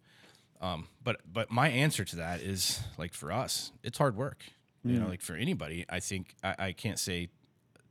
Um, 0.60 0.88
but 1.02 1.20
but 1.30 1.50
my 1.50 1.68
answer 1.68 2.04
to 2.04 2.16
that 2.16 2.40
is 2.40 2.80
like 2.98 3.12
for 3.12 3.32
us, 3.32 3.72
it's 3.82 3.98
hard 3.98 4.16
work. 4.16 4.44
You 4.84 5.00
know, 5.00 5.06
mm. 5.06 5.10
like 5.10 5.20
for 5.20 5.34
anybody, 5.34 5.84
I 5.88 5.98
think 5.98 6.36
I, 6.44 6.54
I 6.58 6.72
can't 6.72 6.98
say 6.98 7.28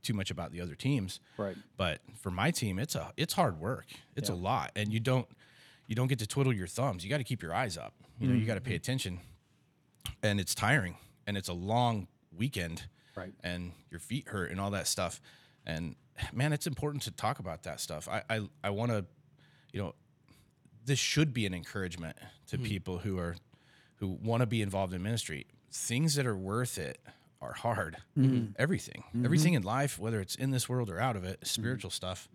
too 0.02 0.14
much 0.14 0.30
about 0.30 0.50
the 0.50 0.62
other 0.62 0.74
teams. 0.74 1.20
Right. 1.36 1.56
But 1.76 2.00
for 2.18 2.30
my 2.30 2.50
team, 2.50 2.78
it's 2.78 2.94
a 2.94 3.12
it's 3.18 3.34
hard 3.34 3.60
work. 3.60 3.86
It's 4.14 4.30
a 4.30 4.34
lot, 4.34 4.72
and 4.74 4.92
you 4.92 5.00
don't 5.00 5.28
you 5.86 5.94
don't 5.94 6.06
get 6.06 6.18
to 6.20 6.26
twiddle 6.26 6.54
your 6.54 6.66
thumbs. 6.66 7.04
You 7.04 7.10
got 7.10 7.18
to 7.18 7.24
keep 7.24 7.42
your 7.42 7.54
eyes 7.54 7.76
up. 7.76 7.92
You 8.18 8.28
know, 8.28 8.34
you 8.34 8.46
got 8.46 8.54
to 8.54 8.62
pay 8.62 8.70
mm-hmm. 8.70 8.76
attention, 8.76 9.20
and 10.22 10.40
it's 10.40 10.54
tiring, 10.54 10.96
and 11.26 11.36
it's 11.36 11.48
a 11.48 11.52
long 11.52 12.08
weekend, 12.34 12.84
Right. 13.16 13.32
And 13.42 13.72
your 13.90 14.00
feet 14.00 14.28
hurt 14.28 14.50
and 14.50 14.60
all 14.60 14.70
that 14.70 14.86
stuff, 14.86 15.20
and 15.66 15.96
man, 16.32 16.52
it's 16.52 16.66
important 16.66 17.02
to 17.04 17.10
talk 17.10 17.38
about 17.38 17.62
that 17.64 17.80
stuff. 17.80 18.08
I 18.08 18.22
I, 18.28 18.48
I 18.62 18.70
want 18.70 18.92
to, 18.92 19.04
you 19.76 19.82
know, 19.82 19.94
this 20.86 20.98
should 20.98 21.34
be 21.34 21.44
an 21.44 21.52
encouragement 21.52 22.16
to 22.46 22.56
hmm. 22.56 22.64
people 22.64 22.98
who 22.98 23.18
are 23.18 23.36
who 23.96 24.08
want 24.22 24.40
to 24.40 24.46
be 24.46 24.62
involved 24.62 24.94
in 24.94 25.02
ministry. 25.02 25.46
Things 25.70 26.14
that 26.14 26.26
are 26.26 26.36
worth 26.36 26.78
it 26.78 26.98
are 27.42 27.52
hard. 27.52 27.98
Mm-hmm. 28.18 28.52
Everything, 28.58 29.04
mm-hmm. 29.08 29.24
everything 29.24 29.54
in 29.54 29.62
life, 29.62 29.98
whether 29.98 30.20
it's 30.20 30.34
in 30.34 30.50
this 30.50 30.68
world 30.68 30.88
or 30.88 30.98
out 30.98 31.16
of 31.16 31.24
it, 31.24 31.40
mm-hmm. 31.40 31.46
spiritual 31.46 31.90
stuff. 31.90 32.28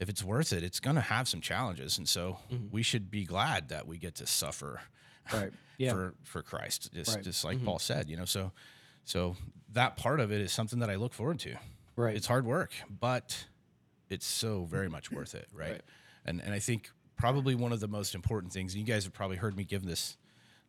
If 0.00 0.08
it's 0.08 0.24
worth 0.24 0.52
it, 0.52 0.62
it's 0.62 0.80
going 0.80 0.96
to 0.96 1.02
have 1.02 1.28
some 1.28 1.40
challenges, 1.40 1.98
and 1.98 2.08
so 2.08 2.38
we 2.70 2.82
should 2.82 3.10
be 3.10 3.24
glad 3.24 3.68
that 3.68 3.86
we 3.86 3.98
get 3.98 4.16
to 4.16 4.26
suffer 4.26 4.80
Right. 5.32 5.52
Yeah. 5.76 5.92
for 5.92 6.14
for 6.24 6.42
Christ, 6.42 6.90
just 6.92 7.14
Right. 7.14 7.24
just 7.24 7.44
like 7.44 7.62
Paul 7.64 7.78
said. 7.78 8.08
You 8.08 8.16
know, 8.16 8.24
so 8.24 8.50
so 9.04 9.36
that 9.72 9.96
part 9.96 10.18
of 10.18 10.32
it 10.32 10.40
is 10.40 10.50
something 10.50 10.80
that 10.80 10.90
I 10.90 10.96
look 10.96 11.14
forward 11.14 11.38
to. 11.40 11.56
Right. 11.94 12.16
It's 12.16 12.26
hard 12.26 12.46
work, 12.46 12.72
but 12.88 13.46
it's 14.08 14.26
so 14.26 14.64
very 14.64 14.88
much 14.88 15.12
worth 15.12 15.34
it, 15.34 15.48
right? 15.52 15.82
And 16.24 16.40
and 16.40 16.52
I 16.52 16.58
think 16.58 16.90
probably 17.16 17.54
one 17.54 17.72
of 17.72 17.80
the 17.80 17.88
most 17.88 18.14
important 18.14 18.52
things. 18.52 18.74
You 18.74 18.84
guys 18.84 19.04
have 19.04 19.12
probably 19.12 19.36
heard 19.36 19.56
me 19.56 19.64
give 19.64 19.84
this 19.84 20.16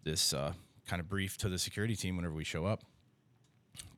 this 0.04 0.34
uh, 0.34 0.54
kind 0.88 1.00
of 1.00 1.08
brief 1.08 1.38
to 1.38 1.50
the 1.50 1.60
security 1.60 1.96
team 1.96 2.16
whenever 2.16 2.34
we 2.34 2.44
show 2.44 2.66
up. 2.66 2.84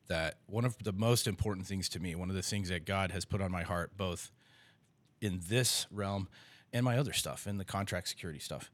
That 0.08 0.36
one 0.46 0.64
of 0.64 0.76
the 0.82 0.92
most 0.92 1.26
important 1.26 1.66
things 1.66 1.88
to 1.90 2.00
me, 2.00 2.14
one 2.14 2.28
of 2.28 2.36
the 2.36 2.42
things 2.42 2.68
that 2.68 2.84
God 2.84 3.12
has 3.12 3.24
put 3.24 3.40
on 3.40 3.50
my 3.50 3.62
heart, 3.62 3.96
both 3.96 4.30
in 5.20 5.40
this 5.48 5.86
realm 5.90 6.28
and 6.72 6.84
my 6.84 6.98
other 6.98 7.12
stuff, 7.12 7.46
in 7.46 7.56
the 7.56 7.64
contract 7.64 8.08
security 8.08 8.40
stuff, 8.40 8.70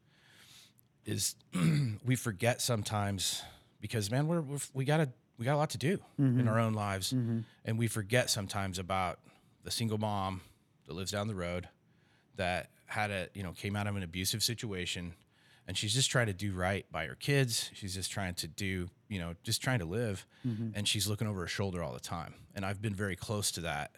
is 1.05 1.37
we 2.05 2.17
forget 2.17 2.61
sometimes 2.61 3.43
because 3.81 4.11
man, 4.11 4.27
we're, 4.27 4.41
we're 4.41 4.59
we 4.75 4.85
gotta 4.85 5.11
we 5.39 5.45
got 5.45 5.55
a 5.55 5.59
lot 5.59 5.71
to 5.71 5.79
do 5.79 5.99
in 6.41 6.49
our 6.49 6.59
own 6.59 6.73
lives, 6.73 7.13
and 7.65 7.79
we 7.79 7.87
forget 7.87 8.29
sometimes 8.31 8.79
about 8.79 9.21
the 9.63 9.71
single 9.71 9.99
mom 9.99 10.41
that 10.87 10.95
lives 10.95 11.13
down 11.13 11.29
the 11.29 11.35
road 11.35 11.69
that 12.39 12.71
had 12.87 13.11
a 13.11 13.29
you 13.35 13.43
know 13.43 13.53
came 13.53 13.77
out 13.77 13.87
of 13.87 13.95
an 13.95 14.03
abusive 14.03 14.43
situation 14.43 15.15
and 15.67 15.77
she's 15.77 15.93
just 15.93 16.11
trying 16.11 16.27
to 16.29 16.33
do 16.33 16.55
right 16.55 16.91
by 16.91 17.05
her 17.05 17.15
kids. 17.15 17.71
She's 17.75 17.95
just 17.95 18.11
trying 18.11 18.35
to 18.37 18.49
do 18.49 18.89
you 19.09 19.19
know 19.19 19.35
just 19.43 19.63
trying 19.63 19.81
to 19.81 19.85
live. 19.85 20.27
Mm-hmm. 20.47 20.71
And 20.75 20.89
she's 20.89 21.07
looking 21.07 21.29
over 21.29 21.41
her 21.43 21.47
shoulder 21.47 21.83
all 21.83 21.93
the 21.93 22.01
time. 22.01 22.35
And 22.55 22.65
i've 22.65 22.83
been 22.83 22.95
very 22.95 23.15
close 23.15 23.53
to 23.53 23.61
that 23.61 23.93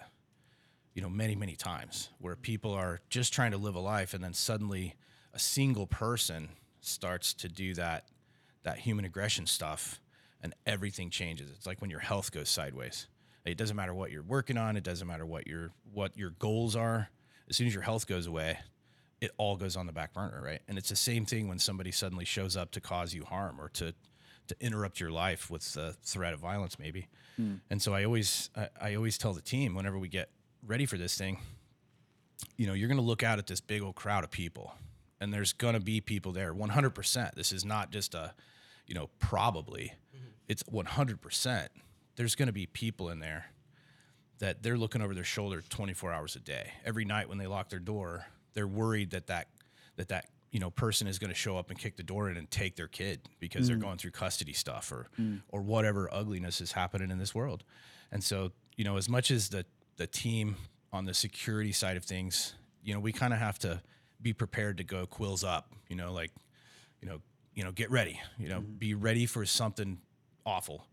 you 0.94 1.00
know 1.00 1.08
many 1.08 1.34
many 1.34 1.56
times 1.56 2.10
where 2.18 2.36
people 2.36 2.72
are 2.72 3.00
just 3.08 3.32
trying 3.32 3.52
to 3.52 3.56
live 3.56 3.74
a 3.74 3.80
life 3.80 4.12
and 4.12 4.22
then 4.22 4.34
suddenly 4.34 4.96
a 5.32 5.38
single 5.38 5.86
person 5.86 6.48
starts 6.80 7.32
to 7.34 7.48
do 7.48 7.74
that 7.74 8.06
that 8.64 8.78
human 8.78 9.04
aggression 9.04 9.46
stuff 9.46 10.00
and 10.42 10.54
everything 10.66 11.10
changes. 11.10 11.50
It's 11.50 11.66
like 11.66 11.80
when 11.80 11.90
your 11.90 12.00
health 12.00 12.32
goes 12.32 12.48
sideways. 12.48 13.06
It 13.44 13.56
doesn't 13.56 13.76
matter 13.76 13.94
what 13.94 14.10
you're 14.10 14.22
working 14.22 14.58
on. 14.58 14.76
It 14.76 14.84
doesn't 14.84 15.06
matter 15.06 15.24
what 15.24 15.46
your 15.46 15.70
what 15.92 16.16
your 16.16 16.30
goals 16.30 16.76
are 16.76 17.08
as 17.50 17.56
soon 17.56 17.66
as 17.66 17.74
your 17.74 17.82
health 17.82 18.06
goes 18.06 18.26
away 18.26 18.58
it 19.20 19.30
all 19.36 19.56
goes 19.56 19.76
on 19.76 19.86
the 19.86 19.92
back 19.92 20.14
burner 20.14 20.40
right 20.42 20.60
and 20.68 20.78
it's 20.78 20.88
the 20.88 20.96
same 20.96 21.26
thing 21.26 21.48
when 21.48 21.58
somebody 21.58 21.90
suddenly 21.90 22.24
shows 22.24 22.56
up 22.56 22.70
to 22.70 22.80
cause 22.80 23.12
you 23.12 23.24
harm 23.24 23.60
or 23.60 23.68
to 23.68 23.92
to 24.46 24.56
interrupt 24.60 24.98
your 24.98 25.10
life 25.10 25.50
with 25.50 25.74
the 25.74 25.94
threat 26.02 26.32
of 26.32 26.40
violence 26.40 26.78
maybe 26.78 27.06
hmm. 27.36 27.54
and 27.68 27.82
so 27.82 27.92
i 27.92 28.04
always 28.04 28.48
I, 28.56 28.68
I 28.80 28.94
always 28.94 29.18
tell 29.18 29.32
the 29.32 29.42
team 29.42 29.74
whenever 29.74 29.98
we 29.98 30.08
get 30.08 30.30
ready 30.66 30.86
for 30.86 30.96
this 30.96 31.16
thing 31.16 31.38
you 32.56 32.66
know, 32.66 32.72
you're 32.72 32.88
going 32.88 32.98
to 32.98 33.04
look 33.04 33.22
out 33.22 33.38
at 33.38 33.46
this 33.46 33.60
big 33.60 33.82
old 33.82 33.94
crowd 33.94 34.24
of 34.24 34.30
people, 34.30 34.74
and 35.20 35.32
there's 35.32 35.52
going 35.52 35.74
to 35.74 35.80
be 35.80 36.00
people 36.00 36.32
there. 36.32 36.52
100%. 36.54 37.34
This 37.34 37.52
is 37.52 37.64
not 37.64 37.90
just 37.90 38.14
a, 38.14 38.34
you 38.86 38.94
know, 38.94 39.10
probably. 39.18 39.94
Mm-hmm. 40.14 40.26
It's 40.48 40.62
100%. 40.64 41.68
There's 42.16 42.34
going 42.34 42.46
to 42.46 42.52
be 42.52 42.66
people 42.66 43.08
in 43.08 43.20
there 43.20 43.46
that 44.40 44.62
they're 44.62 44.78
looking 44.78 45.02
over 45.02 45.14
their 45.14 45.24
shoulder 45.24 45.62
24 45.68 46.12
hours 46.12 46.34
a 46.34 46.40
day. 46.40 46.72
Every 46.84 47.04
night 47.04 47.28
when 47.28 47.38
they 47.38 47.46
lock 47.46 47.68
their 47.68 47.78
door, 47.78 48.26
they're 48.54 48.66
worried 48.66 49.10
that 49.10 49.28
that 49.28 49.48
that 49.96 50.08
that 50.08 50.26
you 50.50 50.58
know 50.58 50.70
person 50.70 51.06
is 51.06 51.18
going 51.18 51.30
to 51.30 51.36
show 51.36 51.56
up 51.56 51.70
and 51.70 51.78
kick 51.78 51.96
the 51.96 52.02
door 52.02 52.28
in 52.28 52.36
and 52.36 52.50
take 52.50 52.74
their 52.74 52.88
kid 52.88 53.20
because 53.38 53.68
they're 53.68 53.76
mm. 53.76 53.82
going 53.82 53.98
through 53.98 54.10
custody 54.10 54.52
stuff 54.52 54.90
or 54.90 55.08
mm. 55.18 55.40
or 55.50 55.60
whatever 55.62 56.08
ugliness 56.12 56.60
is 56.60 56.72
happening 56.72 57.10
in 57.10 57.18
this 57.18 57.34
world. 57.34 57.64
And 58.10 58.24
so, 58.24 58.50
you 58.76 58.84
know, 58.84 58.96
as 58.96 59.08
much 59.08 59.30
as 59.30 59.50
the 59.50 59.64
the 59.96 60.06
team 60.06 60.56
on 60.92 61.04
the 61.04 61.14
security 61.14 61.72
side 61.72 61.96
of 61.96 62.04
things, 62.04 62.54
you 62.82 62.94
know, 62.94 63.00
we 63.00 63.12
kind 63.12 63.32
of 63.32 63.38
have 63.38 63.58
to 63.60 63.80
be 64.20 64.32
prepared 64.32 64.78
to 64.78 64.84
go 64.84 65.06
quills 65.06 65.44
up, 65.44 65.72
you 65.88 65.96
know, 65.96 66.12
like 66.12 66.32
you 67.02 67.08
know, 67.08 67.20
you 67.54 67.62
know, 67.62 67.72
get 67.72 67.90
ready, 67.90 68.18
you 68.38 68.48
know, 68.48 68.60
mm-hmm. 68.60 68.72
be 68.78 68.94
ready 68.94 69.26
for 69.26 69.44
something 69.44 69.98
awful. 70.46 70.86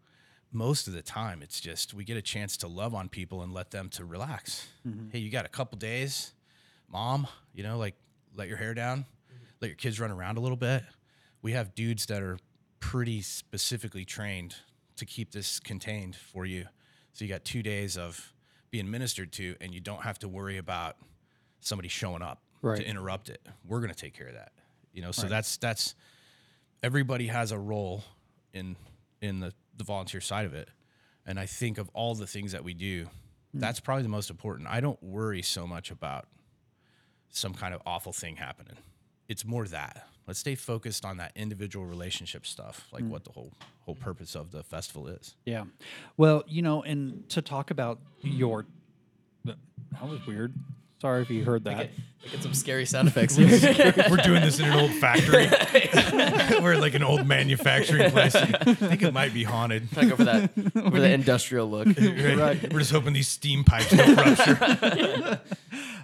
Most 0.51 0.87
of 0.87 0.93
the 0.93 1.01
time, 1.01 1.41
it's 1.41 1.59
just 1.59 1.93
we 1.93 2.03
get 2.03 2.17
a 2.17 2.21
chance 2.21 2.57
to 2.57 2.67
love 2.67 2.95
on 2.95 3.09
people 3.09 3.41
and 3.41 3.53
let 3.53 3.71
them 3.71 3.89
to 3.89 4.05
relax. 4.05 4.67
Mm-hmm. 4.87 5.09
Hey, 5.11 5.19
you 5.19 5.29
got 5.29 5.45
a 5.45 5.49
couple 5.49 5.77
days, 5.77 6.33
mom, 6.89 7.27
you 7.53 7.63
know, 7.63 7.77
like 7.77 7.95
let 8.35 8.47
your 8.47 8.57
hair 8.57 8.73
down, 8.73 8.99
mm-hmm. 8.99 9.43
let 9.61 9.67
your 9.67 9.75
kids 9.75 9.99
run 9.99 10.11
around 10.11 10.37
a 10.37 10.41
little 10.41 10.57
bit. 10.57 10.83
We 11.41 11.51
have 11.51 11.75
dudes 11.75 12.05
that 12.07 12.23
are 12.23 12.37
pretty 12.79 13.21
specifically 13.21 14.05
trained 14.05 14.55
to 14.95 15.05
keep 15.05 15.31
this 15.31 15.59
contained 15.59 16.15
for 16.15 16.45
you. 16.45 16.65
So 17.13 17.25
you 17.25 17.29
got 17.29 17.43
two 17.43 17.61
days 17.63 17.97
of 17.97 18.33
being 18.71 18.89
ministered 18.89 19.31
to, 19.33 19.55
and 19.59 19.73
you 19.73 19.79
don't 19.79 20.03
have 20.03 20.19
to 20.19 20.27
worry 20.27 20.57
about 20.57 20.97
somebody 21.61 21.89
showing 21.89 22.21
up 22.21 22.41
Right. 22.61 22.77
to 22.77 22.87
interrupt 22.87 23.29
it. 23.29 23.45
We're 23.67 23.79
going 23.79 23.93
to 23.93 23.95
take 23.95 24.15
care 24.15 24.27
of 24.27 24.33
that. 24.33 24.51
You 24.91 25.03
know, 25.03 25.11
so 25.11 25.27
that's 25.27 25.57
that's 25.57 25.93
everybody 26.81 27.27
has 27.27 27.51
a 27.51 27.57
role 27.59 28.03
in 28.51 28.75
in 29.21 29.39
the 29.39 29.53
the 29.77 29.83
volunteer 29.83 30.21
side 30.21 30.45
of 30.45 30.53
it. 30.53 30.69
And 31.25 31.39
I 31.39 31.45
think 31.45 31.77
of 31.77 31.89
all 31.93 32.15
the 32.15 32.27
things 32.27 32.51
that 32.53 32.63
we 32.63 32.73
do, 32.73 33.07
hmm. 33.51 33.59
that's 33.59 33.79
probably 33.79 34.03
the 34.03 34.09
most 34.09 34.29
important. 34.29 34.67
I 34.69 34.79
don't 34.79 35.01
worry 35.01 35.41
so 35.41 35.67
much 35.67 35.91
about 35.91 36.27
some 37.29 37.53
kind 37.53 37.73
of 37.73 37.81
awful 37.85 38.13
thing 38.13 38.37
happening. 38.37 38.77
It's 39.27 39.45
more 39.45 39.67
that. 39.67 40.07
Let's 40.25 40.39
stay 40.39 40.55
focused 40.55 41.05
on 41.05 41.17
that 41.17 41.31
individual 41.35 41.85
relationship 41.85 42.45
stuff, 42.45 42.87
like 42.91 43.03
hmm. 43.03 43.09
what 43.09 43.23
the 43.23 43.31
whole 43.31 43.53
whole 43.81 43.95
purpose 43.95 44.35
of 44.35 44.51
the 44.51 44.63
festival 44.63 45.07
is. 45.07 45.35
Yeah. 45.45 45.63
Well, 46.17 46.43
you 46.47 46.61
know, 46.61 46.83
and 46.83 47.27
to 47.29 47.41
talk 47.41 47.71
about 47.71 47.99
your 48.21 48.65
that 49.45 50.09
was 50.09 50.25
weird. 50.27 50.53
Sorry 50.99 51.21
if 51.21 51.29
you 51.29 51.43
heard 51.43 51.63
that. 51.65 51.91
Get 52.31 52.41
some 52.41 52.53
scary 52.53 52.85
sound 52.85 53.07
effects 53.07 53.35
here. 53.37 53.47
We're 54.09 54.17
doing 54.17 54.41
this 54.41 54.59
in 54.59 54.65
an 54.65 54.73
old 54.79 54.91
factory. 54.93 55.47
We're 56.61 56.77
like 56.77 56.95
an 56.95 57.03
old 57.03 57.27
manufacturing 57.27 58.11
place. 58.11 58.35
I 58.35 58.45
think 58.73 59.03
it 59.03 59.13
might 59.13 59.33
be 59.33 59.43
haunted. 59.43 59.91
Trying 59.91 60.09
to 60.09 60.15
go 60.15 60.17
for 60.17 60.23
that, 60.25 60.53
for 60.73 60.99
the 60.99 61.11
industrial 61.11 61.69
look. 61.69 61.87
Right. 61.87 62.73
We're 62.73 62.79
just 62.79 62.91
hoping 62.91 63.13
these 63.13 63.27
steam 63.27 63.63
pipes 63.63 63.91
don't 63.91 64.15
rupture. 64.15 65.39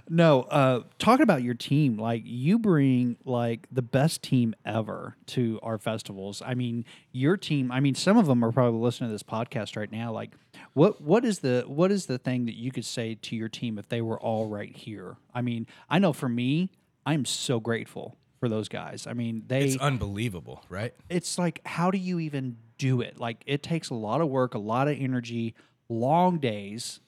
No, 0.10 0.42
uh, 0.44 0.82
talking 1.00 1.24
about 1.24 1.44
your 1.44 1.54
team, 1.54 1.98
like 1.98 2.24
you 2.26 2.60
bring 2.60 3.16
like 3.26 3.68
the 3.72 3.82
best 3.82 4.22
team 4.22 4.54
ever 4.66 5.16
to 5.28 5.60
our 5.64 5.78
festivals. 5.78 6.42
I 6.46 6.54
mean, 6.56 6.86
your 7.14 7.38
team. 7.38 7.72
I 7.72 7.80
mean, 7.80 7.96
some 7.96 8.18
of 8.18 8.28
them 8.28 8.44
are 8.44 8.52
probably 8.52 8.80
listening 8.82 9.10
to 9.10 9.14
this 9.14 9.24
podcast 9.24 9.78
right 9.78 9.92
now. 9.92 10.12
Like, 10.12 10.32
what 10.74 11.02
what 11.02 11.24
is 11.26 11.40
the 11.40 11.64
what 11.68 11.92
is 11.92 12.08
the 12.08 12.18
thing 12.18 12.46
that 12.46 12.56
you 12.56 12.72
could 12.72 12.86
say 12.86 13.16
to 13.16 13.36
your 13.36 13.50
team 13.50 13.78
if 13.78 13.90
they 13.90 14.02
were 14.02 14.20
all 14.20 14.48
right 14.48 14.76
here? 14.76 15.18
I 15.34 15.42
mean, 15.42 15.68
I 15.90 16.00
know 16.00 16.14
for 16.14 16.30
me, 16.30 16.70
I'm 17.06 17.26
so 17.26 17.60
grateful 17.60 18.18
for 18.40 18.50
those 18.50 18.68
guys. 18.68 19.08
I 19.08 19.14
mean, 19.14 19.44
they 19.48 19.66
It's 19.66 19.78
unbelievable, 19.78 20.64
right? 20.70 20.94
it's 21.10 21.38
like 21.38 21.62
how 21.66 21.92
do 21.92 21.98
you 21.98 22.20
even 22.20 22.58
do 22.78 23.02
it 23.02 23.20
like 23.20 23.42
it 23.46 23.64
takes 23.64 23.90
a 23.90 23.94
lot 23.94 24.20
of 24.20 24.28
work 24.28 24.56
a 24.56 24.60
lot 24.60 24.88
of 24.88 24.98
energy 25.00 25.54
long 25.88 26.40
days 26.40 27.00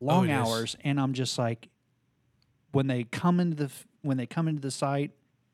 oh, 0.00 0.06
long 0.06 0.28
it 0.28 0.32
is. 0.32 0.38
hours 0.38 0.76
and 0.84 1.00
i'm 1.00 1.12
just 1.12 1.38
like 1.38 1.68
when 2.72 2.86
they 2.86 3.02
come 3.04 3.40
into 3.40 3.56
the 3.56 3.70
when 4.02 4.16
they 4.16 4.26
come 4.26 4.46
into 4.46 4.60
the 4.60 4.70
site 4.70 5.10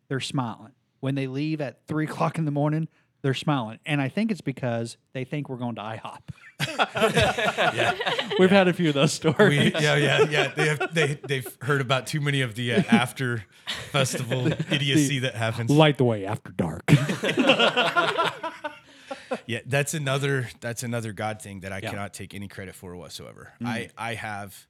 they're 0.08 0.20
smiling 0.20 0.72
when 1.00 1.14
they 1.14 1.26
leave 1.26 1.60
at 1.60 1.86
three 1.86 2.04
o'clock 2.08 2.36
in 2.36 2.44
the 2.44 2.50
morning 2.50 2.88
they're 3.22 3.32
smiling 3.32 3.78
and 3.86 4.02
i 4.02 4.08
think 4.08 4.30
it's 4.30 4.42
because 4.42 4.96
they 5.12 5.24
think 5.24 5.48
we're 5.48 5.56
going 5.56 5.76
to 5.76 5.80
ihop 5.80 6.20
we've 8.38 8.50
had 8.50 8.68
a 8.68 8.72
few 8.72 8.88
of 8.88 8.94
those 8.94 9.12
stories 9.12 9.74
We, 9.74 9.80
yeah, 9.80 9.96
yeah, 9.96 10.22
yeah. 10.28 10.52
They 10.54 10.68
have 10.68 10.94
they 10.94 11.18
they've 11.26 11.58
heard 11.62 11.80
about 11.80 12.06
too 12.06 12.20
many 12.20 12.42
of 12.42 12.54
the 12.54 12.74
uh, 12.74 12.82
after 12.90 13.44
festival 13.90 14.46
idiocy 14.70 15.20
that 15.20 15.34
happens. 15.34 15.70
light 15.70 15.98
the 15.98 16.04
way 16.04 16.24
after 16.24 16.52
dark 16.52 16.84
Yeah, 19.46 19.60
that's 19.66 19.94
another 19.94 20.48
that's 20.60 20.82
another 20.82 21.12
God 21.12 21.42
thing 21.42 21.60
that 21.60 21.72
I 21.72 21.80
cannot 21.80 22.14
take 22.14 22.34
any 22.34 22.48
credit 22.48 22.74
for 22.74 22.94
whatsoever. 22.96 23.52
I 23.64 23.90
I 23.98 24.14
have 24.14 24.66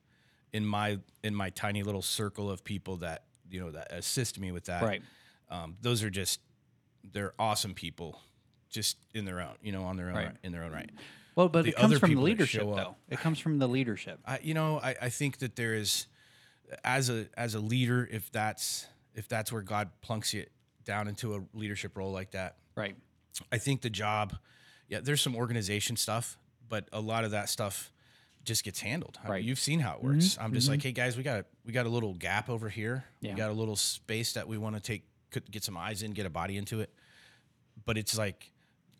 in 0.53 0.65
my 0.65 0.99
in 1.23 1.35
my 1.35 1.51
tiny 1.51 1.83
little 1.83 2.03
circle 2.03 2.51
of 2.51 2.65
people 2.65 2.97
that 2.99 3.25
you 3.51 3.61
know 3.61 3.71
that 3.73 3.93
assist 3.93 4.39
me 4.39 4.53
with 4.53 4.65
that. 4.67 4.83
Right. 4.83 5.03
Um, 5.51 5.77
those 5.83 6.03
are 6.03 6.11
just 6.11 6.41
they're 7.13 7.35
awesome 7.39 7.75
people, 7.75 8.21
just 8.71 8.97
in 9.13 9.25
their 9.25 9.41
own 9.41 9.55
you 9.63 9.73
know 9.73 9.85
on 9.85 9.97
their 9.97 10.09
own 10.09 10.15
right. 10.15 10.37
in 10.43 10.53
their 10.53 10.65
own 10.65 10.73
right. 10.73 10.91
Well 11.35 11.49
but 11.49 11.67
it 11.67 11.77
comes 11.77 11.99
from 11.99 12.15
the 12.15 12.21
leadership 12.21 12.63
though 12.63 12.97
it 13.09 13.19
comes 13.19 13.39
from 13.39 13.59
the 13.59 13.69
leadership 13.69 14.21
I, 14.27 14.39
you 14.43 14.55
know, 14.55 14.81
I, 14.83 14.97
I 15.03 15.09
think 15.09 15.39
that 15.39 15.57
there 15.57 15.75
is, 15.75 16.07
as 16.83 17.11
a 17.11 17.27
as 17.37 17.55
a 17.55 17.61
leader, 17.61 18.09
if 18.11 18.31
that's 18.31 18.87
if 19.15 19.29
that's 19.29 19.53
where 19.53 19.63
God 19.63 19.91
plunks 20.01 20.35
you 20.35 20.47
down 20.85 21.09
into 21.09 21.35
a 21.35 21.41
leadership 21.57 21.97
role 21.97 22.13
like 22.13 22.33
that, 22.33 22.57
Right. 22.77 22.97
I 23.53 23.59
think 23.59 23.83
the 23.83 23.91
job, 23.91 24.37
yeah, 24.89 25.01
there's 25.03 25.21
some 25.21 25.37
organization 25.37 25.97
stuff, 25.97 26.39
but 26.69 26.89
a 26.93 27.01
lot 27.01 27.25
of 27.25 27.33
that 27.33 27.49
stuff 27.49 27.93
just 28.45 28.65
gets 28.65 28.81
handled. 28.81 29.19
I- 29.25 29.29
Right. 29.29 29.45
You've 29.45 29.59
seen 29.59 29.81
how 29.81 29.93
it 29.93 29.97
mm-hmm. 29.99 30.15
works. 30.15 30.39
I'm 30.41 30.53
just 30.53 30.67
mm-hmm. 30.67 30.73
like, 30.73 30.83
hey 30.83 30.93
guys, 30.93 31.17
we 31.17 31.23
got 31.23 31.47
we 31.65 31.73
got 31.73 31.87
a 31.87 31.91
little 31.91 32.15
gap 32.15 32.49
over 32.49 32.69
here. 32.69 33.05
Yeah. 33.21 33.33
We 33.33 33.37
got 33.37 33.51
a 33.51 33.55
little 33.55 33.77
space 33.77 34.35
that 34.35 34.49
we 34.49 34.59
want 34.59 34.77
to 34.77 34.83
take, 34.83 35.05
could 35.31 35.51
get 35.51 35.65
some 35.65 35.77
eyes 35.77 36.03
in, 36.03 36.13
get 36.13 36.27
a 36.27 36.31
body 36.31 36.57
into 36.57 36.81
it. 36.81 36.91
But 37.85 37.99
it's 37.99 38.17
like, 38.17 38.51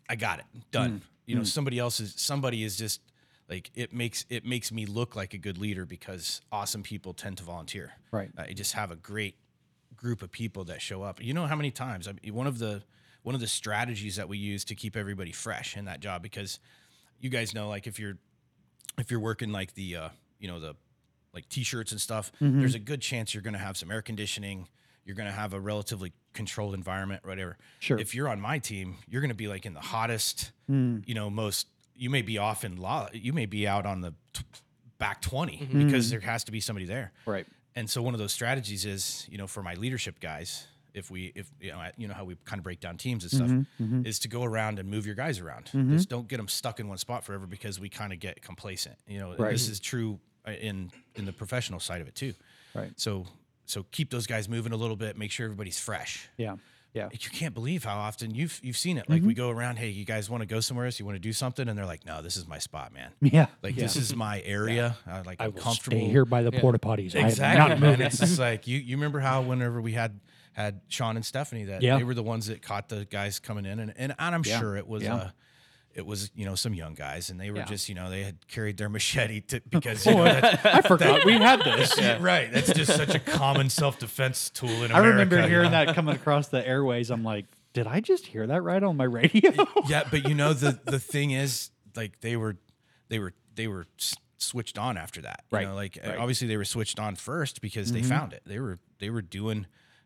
I 0.09 0.15
got 0.15 0.39
it 0.39 0.45
done. 0.71 0.99
Mm. 0.99 1.14
You 1.25 1.35
know, 1.35 1.43
somebody 1.43 1.79
else 1.79 1.99
is 1.99 2.13
somebody 2.17 2.63
is 2.63 2.77
just 2.77 3.01
like 3.49 3.71
it 3.75 3.93
makes 3.93 4.25
it 4.29 4.45
makes 4.45 4.71
me 4.71 4.85
look 4.85 5.15
like 5.15 5.33
a 5.33 5.37
good 5.37 5.57
leader 5.57 5.85
because 5.85 6.41
awesome 6.51 6.83
people 6.83 7.13
tend 7.13 7.37
to 7.37 7.43
volunteer. 7.43 7.93
Right. 8.11 8.29
I 8.37 8.53
just 8.53 8.73
have 8.73 8.91
a 8.91 8.95
great 8.95 9.35
group 9.95 10.21
of 10.21 10.31
people 10.31 10.65
that 10.65 10.81
show 10.81 11.03
up. 11.03 11.23
You 11.23 11.33
know 11.33 11.45
how 11.47 11.55
many 11.55 11.71
times 11.71 12.07
I 12.07 12.13
mean, 12.21 12.33
one 12.33 12.47
of 12.47 12.59
the 12.59 12.83
one 13.23 13.33
of 13.35 13.41
the 13.41 13.47
strategies 13.47 14.17
that 14.17 14.29
we 14.29 14.37
use 14.37 14.63
to 14.65 14.75
keep 14.75 14.95
everybody 14.95 15.31
fresh 15.31 15.75
in 15.77 15.85
that 15.85 15.99
job 15.99 16.21
because 16.21 16.59
you 17.19 17.29
guys 17.29 17.53
know 17.55 17.69
like 17.69 17.87
if 17.87 17.97
you're 17.99 18.17
if 18.99 19.09
you're 19.09 19.19
working 19.19 19.51
like 19.51 19.73
the 19.73 19.95
uh 19.95 20.09
you 20.39 20.47
know 20.47 20.59
the 20.59 20.75
like 21.33 21.47
t-shirts 21.49 21.91
and 21.91 21.99
stuff 21.99 22.31
Mm-hmm. 22.41 22.59
there's 22.59 22.75
a 22.75 22.79
good 22.79 23.01
chance 23.01 23.33
you're 23.33 23.43
going 23.43 23.53
to 23.55 23.59
have 23.59 23.77
some 23.77 23.89
air 23.91 24.01
conditioning 24.01 24.67
you're 25.05 25.15
going 25.15 25.27
to 25.27 25.31
have 25.35 25.53
a 25.53 25.59
relatively 25.59 26.11
controlled 26.33 26.73
environment 26.73 27.25
whatever 27.25 27.57
Sure. 27.79 27.97
if 27.97 28.13
you're 28.15 28.27
on 28.27 28.41
my 28.41 28.59
team 28.59 28.95
you're 29.07 29.21
going 29.21 29.29
to 29.29 29.35
be 29.35 29.47
like 29.47 29.65
in 29.65 29.73
the 29.73 29.79
hottest 29.79 30.51
Mm. 30.69 31.03
you 31.07 31.13
know 31.15 31.29
most 31.29 31.67
you 31.95 32.09
may 32.09 32.21
be 32.23 32.37
off 32.39 32.65
in 32.65 32.75
law 32.77 33.07
you 33.13 33.31
may 33.33 33.45
be 33.45 33.67
out 33.67 33.85
on 33.85 34.01
the 34.01 34.13
t- 34.33 34.43
back 34.97 35.21
20 35.21 35.57
Mm-hmm. 35.57 35.85
because 35.85 36.09
there 36.09 36.19
has 36.21 36.43
to 36.45 36.51
be 36.51 36.59
somebody 36.59 36.85
there 36.85 37.11
Right. 37.25 37.45
and 37.75 37.89
so 37.89 38.01
one 38.01 38.13
of 38.13 38.19
those 38.19 38.33
strategies 38.33 38.85
is, 38.85 39.27
you 39.29 39.37
know, 39.37 39.47
for 39.47 39.61
my 39.63 39.73
leadership 39.75 40.19
guys, 40.19 40.67
if 40.93 41.11
we, 41.11 41.33
if 41.35 41.51
you 41.59 41.71
know, 41.71 41.89
you 41.97 42.07
know 42.07 42.13
how 42.13 42.23
we 42.23 42.35
kind 42.45 42.57
of 42.57 42.63
break 42.63 42.79
down 42.79 42.97
teams 42.97 43.23
and 43.25 43.31
stuff, 43.31 43.49
Mm-hmm, 43.81 44.05
is 44.05 44.17
to 44.19 44.29
go 44.29 44.43
around 44.45 44.79
and 44.79 44.89
move 44.89 45.05
your 45.05 45.13
guys 45.15 45.39
around. 45.41 45.69
Just 45.89 46.07
don't 46.09 46.27
get 46.27 46.37
them 46.37 46.47
stuck 46.47 46.79
in 46.79 46.87
one 46.87 46.97
spot 46.97 47.25
forever 47.25 47.45
because 47.45 47.77
we 47.79 47.89
kind 47.89 48.13
of 48.13 48.19
get 48.19 48.41
complacent. 48.41 48.95
You 49.05 49.19
know, 49.19 49.35
Right. 49.35 49.51
this 49.51 49.67
is 49.67 49.79
true 49.81 50.19
uh, 50.47 50.51
in 50.51 50.91
in 51.15 51.25
the 51.25 51.33
professional 51.33 51.81
side 51.81 51.99
of 52.01 52.07
it 52.07 52.15
too. 52.15 52.33
Right. 52.73 52.91
So 52.95 53.25
so 53.65 53.85
keep 53.91 54.09
those 54.11 54.27
guys 54.27 54.47
moving 54.49 54.71
a 54.71 54.77
little 54.77 54.95
bit. 54.95 55.17
Make 55.17 55.31
sure 55.31 55.45
everybody's 55.45 55.79
fresh. 55.79 56.29
Yeah. 56.37 56.55
Yeah. 56.93 57.09
You 57.11 57.29
can't 57.29 57.53
believe 57.53 57.83
how 57.83 57.97
often 57.97 58.33
you've 58.33 58.57
you've 58.63 58.77
seen 58.77 58.97
it. 58.97 59.09
Like 59.09 59.19
Mm-hmm. 59.19 59.27
we 59.27 59.33
go 59.33 59.49
around, 59.49 59.75
hey, 59.77 59.89
you 59.89 60.05
guys 60.05 60.29
want 60.29 60.41
to 60.41 60.47
go 60.47 60.61
somewhere 60.61 60.85
else? 60.85 60.97
You 60.97 61.05
want 61.05 61.17
to 61.17 61.19
do 61.19 61.33
something? 61.33 61.67
And 61.67 61.77
they're 61.77 61.85
like, 61.85 62.05
no, 62.05 62.21
this 62.21 62.37
is 62.37 62.47
my 62.47 62.57
spot, 62.57 62.93
man. 62.93 63.11
Yeah. 63.21 63.47
Like 63.61 63.75
yeah. 63.75 63.83
this 63.83 63.97
is 63.97 64.15
my 64.15 64.41
area. 64.45 64.95
Uh, 65.05 65.21
like 65.25 65.41
I 65.41 65.45
I'm 65.45 65.53
will 65.53 65.61
comfortable 65.61 65.97
stay 65.97 66.07
here 66.07 66.23
by 66.23 66.41
the 66.43 66.53
porta 66.53 66.79
potties. 66.79 67.13
I 67.13 67.27
Exactly, 67.27 67.69
not 67.69 67.79
man. 67.81 68.01
It's 68.01 68.19
just 68.19 68.39
like 68.39 68.65
you. 68.67 68.77
You 68.79 68.95
remember 68.95 69.19
how 69.19 69.41
whenever 69.41 69.81
we 69.81 69.91
had 69.91 70.19
had 70.53 70.79
Sean 70.87 71.17
and 71.17 71.25
Stephanie, 71.25 71.65
that 71.65 71.81
Yeah. 71.81 71.97
they 71.97 72.05
were 72.05 72.13
the 72.13 72.23
ones 72.23 72.47
that 72.47 72.61
caught 72.61 72.87
the 72.87 73.03
guys 73.03 73.39
coming 73.39 73.65
in, 73.65 73.79
and 73.79 73.93
and, 73.97 74.15
and 74.17 74.35
I'm 74.35 74.43
Yeah. 74.45 74.59
sure 74.61 74.77
it 74.77 74.87
was. 74.87 75.03
Yeah. 75.03 75.31
It 75.95 76.05
was 76.05 76.29
you 76.35 76.45
know 76.45 76.55
some 76.55 76.73
young 76.73 76.93
guys, 76.93 77.29
and 77.29 77.39
they 77.39 77.49
were 77.51 77.57
Yeah. 77.57 77.65
just 77.65 77.87
you 77.89 77.95
know 77.95 78.09
they 78.09 78.23
had 78.23 78.45
carried 78.47 78.77
their 78.77 78.89
machete 78.89 79.39
to, 79.41 79.61
because 79.69 80.05
oh, 80.05 80.11
you 80.11 80.17
know 80.17 80.23
I 80.63 80.81
forgot 80.81 81.23
we 81.25 81.33
had 81.33 81.61
this. 81.63 81.97
right. 82.19 82.51
That's 82.51 82.73
just 82.73 82.95
such 82.95 83.15
a 83.15 83.19
common 83.19 83.69
self 83.69 83.97
defense 83.97 84.49
tool 84.49 84.69
in 84.69 84.91
America. 84.91 84.95
I 84.95 84.99
remember 84.99 85.47
hearing 85.47 85.71
that 85.71 85.95
coming 85.95 86.15
across 86.15 86.49
the 86.49 86.65
airways. 86.67 87.09
I'm 87.09 87.23
like, 87.23 87.45
did 87.73 87.87
I 87.87 88.01
just 88.01 88.27
hear 88.27 88.45
that 88.45 88.61
right 88.61 88.83
on 88.83 88.97
my 88.97 89.05
radio? 89.05 89.51
Yeah, 89.87 90.03
but 90.11 90.27
you 90.27 90.35
know 90.35 90.53
the 90.53 90.77
the 90.85 90.99
thing 90.99 91.31
is, 91.31 91.71
like 91.95 92.19
they 92.19 92.35
were, 92.35 92.57
they 93.07 93.19
were, 93.19 93.33
they 93.55 93.67
were 93.67 93.85
switched 94.37 94.77
on 94.77 94.97
after 94.97 95.21
that. 95.21 95.43
You 95.51 95.57
Right, 95.57 95.67
know, 95.67 95.75
like 95.75 95.97
right. 96.05 96.17
obviously 96.17 96.47
they 96.47 96.57
were 96.57 96.65
switched 96.65 96.99
on 96.99 97.15
first 97.15 97.61
because 97.61 97.91
they 97.93 97.99
mm-hmm. 98.01 98.09
found 98.09 98.33
it. 98.33 98.41
They 98.45 98.59
were 98.59 98.79
they 98.99 99.09
were 99.09 99.21
doing 99.21 99.65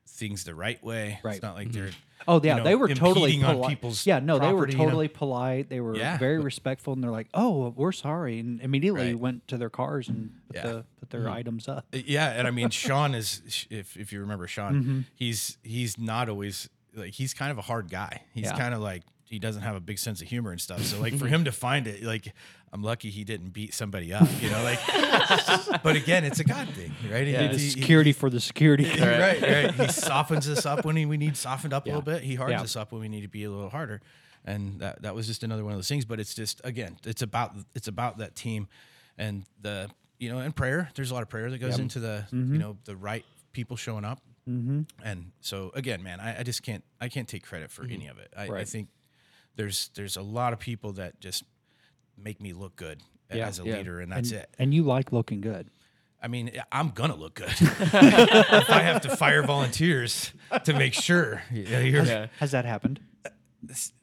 things 0.09 0.43
the 0.43 0.55
right 0.55 0.81
way. 0.83 1.19
Right. 1.23 1.35
It's 1.35 1.41
not 1.43 1.55
like 1.55 1.71
they're. 1.71 1.91
Oh 2.27 2.41
yeah, 2.43 2.51
you 2.55 2.57
know, 2.59 2.63
they 2.65 2.75
were 2.75 2.89
totally 2.89 3.23
impeding 3.35 3.45
on 3.45 3.55
polite. 3.55 3.69
people's 3.69 4.05
yeah, 4.05 4.19
no, 4.19 4.39
they 4.39 4.47
were 4.47 4.53
property, 4.57 4.73
you 4.73 4.77
know? 4.79 4.83
totally 4.85 5.07
polite. 5.07 5.69
They 5.69 5.79
were 5.79 5.95
Yeah, 5.95 6.17
very 6.17 6.37
respectful, 6.37 6.91
and 6.91 7.01
they're 7.01 7.09
like, 7.11 7.27
"Oh, 7.33 7.69
we're 7.77 7.93
sorry," 7.93 8.39
and 8.39 8.59
immediately 8.59 9.11
Right. 9.13 9.19
went 9.19 9.47
to 9.47 9.57
their 9.57 9.69
cars 9.69 10.09
and 10.09 10.31
put, 10.47 10.55
Yeah. 10.57 10.63
Mm-hmm. 10.63 10.77
the, 10.79 10.85
put 10.99 11.09
their 11.11 11.29
items 11.29 11.69
up. 11.69 11.85
Uh, 11.93 11.99
Yeah, 12.05 12.27
and 12.31 12.45
I 12.45 12.51
mean 12.51 12.69
Sean 12.71 13.15
is 13.15 13.65
if 13.69 13.95
if 13.95 14.11
you 14.11 14.19
remember 14.19 14.47
Sean, 14.47 14.73
Mm-hmm. 14.81 14.99
he's 15.15 15.57
he's 15.63 15.97
not 15.97 16.27
always 16.27 16.67
like 16.93 17.13
he's 17.13 17.33
kind 17.33 17.51
of 17.51 17.57
a 17.57 17.61
hard 17.63 17.89
guy. 17.89 18.23
He's 18.33 18.43
Yeah. 18.45 18.57
kind 18.57 18.73
of 18.73 18.81
like 18.81 19.03
he 19.29 19.37
doesn't 19.39 19.61
have 19.61 19.75
a 19.75 19.79
big 19.79 19.99
sense 19.99 20.21
of 20.21 20.27
humor 20.27 20.51
and 20.51 20.59
stuff. 20.59 20.81
So 20.83 20.99
like 20.99 21.15
for 21.17 21.27
him 21.27 21.45
to 21.45 21.51
find 21.51 21.85
it, 21.87 22.03
like 22.03 22.33
I'm 22.73 22.81
lucky 22.83 23.09
he 23.11 23.23
didn't 23.23 23.49
beat 23.49 23.73
somebody 23.75 24.11
up, 24.13 24.27
you 24.41 24.49
know, 24.49 24.63
like 24.63 24.79
but 25.83 25.95
again, 25.95 26.23
it's 26.25 26.39
a 26.39 26.43
God 26.43 26.67
thing, 26.69 26.91
right? 27.11 27.27
He- 27.27 27.33
The 27.33 27.47
he- 27.49 27.57
he- 27.57 27.69
security 27.69 28.11
for 28.11 28.29
the 28.29 28.39
security. 28.39 28.85
he- 28.85 28.99
right, 29.01 29.41
right. 29.41 29.73
He 29.73 29.87
softens 29.89 30.49
us 30.49 30.65
up 30.65 30.83
when 30.85 30.95
he, 30.95 31.05
we 31.05 31.17
need 31.17 31.37
softened 31.37 31.73
up 31.73 31.85
a 31.85 31.89
little 31.89 32.01
bit. 32.01 32.23
He 32.23 32.35
hardens 32.35 32.59
Yeah. 32.59 32.63
us 32.63 32.75
up 32.75 32.91
when 32.91 33.01
we 33.01 33.07
need 33.09 33.21
to 33.21 33.27
be 33.27 33.43
a 33.43 33.51
little 33.51 33.69
harder. 33.69 34.01
And 34.45 34.79
that, 34.79 35.01
that 35.03 35.13
was 35.13 35.27
just 35.27 35.43
another 35.43 35.63
one 35.63 35.73
of 35.73 35.77
those 35.77 35.87
things. 35.87 36.05
But 36.05 36.19
it's 36.19 36.33
just 36.33 36.61
again, 36.63 36.97
it's 37.05 37.21
about 37.21 37.53
it's 37.75 37.87
about 37.87 38.17
that 38.17 38.35
team 38.35 38.67
and 39.17 39.43
the 39.61 39.89
you 40.17 40.29
know 40.29 40.39
and 40.39 40.55
prayer. 40.55 40.89
There's 40.95 41.11
a 41.11 41.13
lot 41.13 41.21
of 41.23 41.29
prayer 41.29 41.51
that 41.51 41.57
goes 41.59 41.77
into 41.77 41.99
the 41.99 42.25
Mm-hmm. 42.33 42.53
you 42.53 42.59
know 42.59 42.77
the 42.85 42.95
right 42.95 43.25
people 43.51 43.75
showing 43.77 44.05
up. 44.05 44.21
Mm-hmm. 44.49 44.81
And 45.03 45.31
so 45.41 45.71
again, 45.75 46.01
man, 46.01 46.19
I, 46.19 46.39
I 46.39 46.43
just 46.43 46.63
can't 46.63 46.83
I 46.99 47.09
can't 47.09 47.27
take 47.27 47.43
credit 47.45 47.69
for 47.69 47.83
any 47.83 48.07
of 48.07 48.17
it. 48.17 48.33
I, 48.35 48.43
I 48.43 48.47
Mm-hmm. 48.47 48.63
Think 48.63 48.87
there's 49.59 49.89
there's 49.95 50.15
a 50.15 50.21
lot 50.21 50.53
of 50.53 50.59
people 50.59 50.93
that 50.93 51.19
just 51.19 51.43
make 52.17 52.41
me 52.41 52.53
look 52.53 52.77
good 52.77 53.01
Yeah. 53.33 53.47
as 53.49 53.59
a 53.59 53.63
Yeah. 53.65 53.75
leader, 53.77 53.99
and 53.99 54.09
that's 54.11 54.31
and, 54.31 54.39
it. 54.41 54.49
and 54.57 54.73
you 54.73 54.83
like 54.83 55.11
looking 55.11 55.41
good. 55.41 55.69
I 56.21 56.27
mean, 56.29 56.49
I'm 56.71 56.89
gonna 56.91 57.15
look 57.15 57.35
good 57.35 57.49
if 57.59 58.69
I 58.69 58.79
have 58.81 59.01
to 59.01 59.15
fire 59.17 59.43
volunteers 59.43 60.31
to 60.63 60.73
make 60.73 60.93
sure. 60.93 61.41
Yeah, 61.51 61.79
you're- 61.81 62.07
Yeah. 62.07 62.27
Has 62.39 62.51
that 62.51 62.63
happened? 62.65 63.01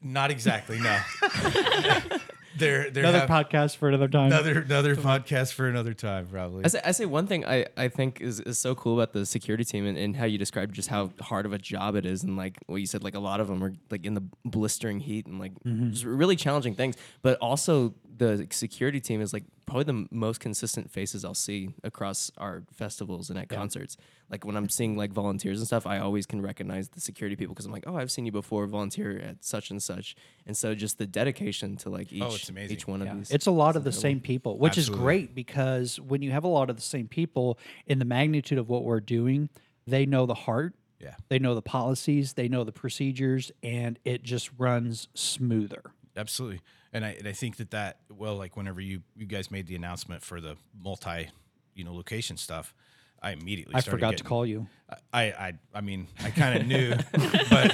Not 0.03 0.31
exactly. 0.31 0.79
No. 0.79 0.99
there, 2.59 2.91
there. 2.91 3.05
Another 3.05 3.21
have- 3.21 3.29
podcast 3.29 3.77
for 3.77 3.89
another 3.89 4.09
time. 4.09 4.27
Another, 4.27 4.61
another 4.61 4.97
podcast 4.97 5.53
for 5.53 5.69
another 5.69 5.95
time, 5.95 6.27
probably. 6.27 6.65
I 6.65 6.69
say, 6.69 6.81
I 6.85 6.93
say 6.93 7.07
one 7.07 7.27
thing 7.27 7.45
I, 7.45 7.67
I 7.77 7.89
think 7.89 8.21
is, 8.21 8.41
is 8.41 8.59
so 8.59 8.75
cool 8.75 9.01
about 9.01 9.13
the 9.13 9.27
security 9.27 9.65
team 9.65 9.87
and, 9.87 9.97
and 9.97 10.17
how 10.17 10.25
you 10.25 10.39
described 10.39 10.75
just 10.75 10.89
how 10.89 11.11
hard 11.21 11.47
of 11.47 11.53
a 11.53 11.59
job 11.59 11.95
it 11.95 12.07
is 12.07 12.23
and 12.23 12.37
like 12.37 12.59
what 12.67 12.77
you 12.77 12.87
said 12.87 13.03
like 13.05 13.15
a 13.15 13.21
lot 13.21 13.41
of 13.41 13.49
them 13.49 13.63
are 13.63 13.73
like 13.91 14.05
in 14.05 14.15
the 14.15 14.23
blistering 14.45 15.01
heat 15.01 15.27
and 15.27 15.39
like 15.39 15.53
mm-hmm. 15.65 15.91
just 15.91 16.05
really 16.05 16.37
challenging 16.37 16.75
things 16.75 16.97
but 17.23 17.39
also 17.39 17.95
the 18.17 18.47
security 18.51 19.01
team 19.01 19.21
is 19.21 19.33
like 19.33 19.45
probably 19.67 19.85
the 19.85 20.07
most 20.11 20.41
consistent 20.41 20.91
faces 20.91 21.25
I'll 21.25 21.35
see 21.35 21.75
across 21.85 22.31
our 22.39 22.63
festivals 22.73 23.31
and 23.31 23.39
at 23.39 23.49
concerts 23.49 23.97
like 24.31 24.45
when 24.45 24.57
I'm 24.57 24.69
seeing 24.69 24.97
like 24.97 25.13
volunteers 25.13 25.59
and 25.59 25.67
stuff 25.67 25.87
I 25.87 25.99
always 25.99 26.25
can 26.25 26.41
recognize 26.41 26.89
the 26.89 27.01
security 27.01 27.35
people 27.37 27.53
because 27.55 27.67
I'm 27.67 27.73
like 27.73 27.85
oh 27.87 27.97
I've 27.97 28.11
seen 28.11 28.25
you 28.25 28.33
before 28.33 28.67
volunteer 28.67 29.19
at 29.19 29.45
such 29.45 29.71
and 29.71 29.83
such 29.83 30.15
and 30.47 30.57
so 30.57 30.75
just 30.75 30.99
the 30.99 31.07
dedication 31.07 31.77
to 31.79 31.91
like 31.91 32.13
each 32.13 32.23
Oh, 32.23 32.35
it's 32.35 32.49
amazing. 32.49 32.77
each 32.77 32.87
one 32.87 33.01
Yeah. 33.03 33.11
of 33.13 33.19
these 33.19 33.31
It's 33.33 33.47
a 33.47 33.51
lot 33.51 33.75
of 33.77 33.85
the 33.85 33.93
same 33.93 34.21
people, 34.21 34.57
which 34.59 34.79
Absolutely. 34.79 34.95
is 34.95 35.03
great 35.03 35.35
because 35.35 36.01
when 36.01 36.23
you 36.23 36.31
have 36.31 36.45
a 36.45 36.49
lot 36.49 36.71
of 36.71 36.77
the 36.77 36.83
same 36.83 37.09
people 37.09 37.59
in 37.87 37.99
the 37.99 38.05
magnitude 38.05 38.59
of 38.59 38.69
what 38.69 38.85
we're 38.85 39.01
doing, 39.01 39.49
they 39.87 40.07
know 40.07 40.27
the 40.27 40.35
heart, 40.35 40.75
yeah. 41.01 41.17
they 41.29 41.39
know 41.39 41.55
the 41.55 41.63
policies, 41.63 42.33
they 42.35 42.49
know 42.49 42.65
the 42.65 42.73
procedures, 42.73 43.53
and 43.63 43.99
it 44.05 44.23
just 44.23 44.51
runs 44.59 45.09
smoother. 45.15 45.83
Absolutely. 46.17 46.61
And 46.97 47.05
I, 47.05 47.11
and 47.19 47.29
I 47.29 47.33
think 47.33 47.57
that 47.57 47.71
that, 47.73 47.99
well, 48.09 48.37
like 48.37 48.57
whenever 48.57 48.81
you, 48.81 49.03
you 49.15 49.27
guys 49.27 49.51
made 49.51 49.67
the 49.67 49.77
announcement 49.77 50.23
for 50.23 50.41
the 50.41 50.57
multi, 50.83 51.29
you 51.75 51.85
know, 51.85 51.95
location 51.95 52.37
stuff, 52.39 52.75
I 53.23 53.33
immediately 53.33 53.75
I 53.75 53.81
started 53.81 53.97
forgot 53.99 54.17
to 54.19 54.25
call 54.25 54.47
you. 54.47 54.67
I, 55.13 55.25
I, 55.25 55.53
I 55.75 55.81
mean, 55.83 56.07
I 56.23 56.31
kind 56.31 56.59
of 56.61 56.67
knew, 56.67 56.95
but 57.51 57.73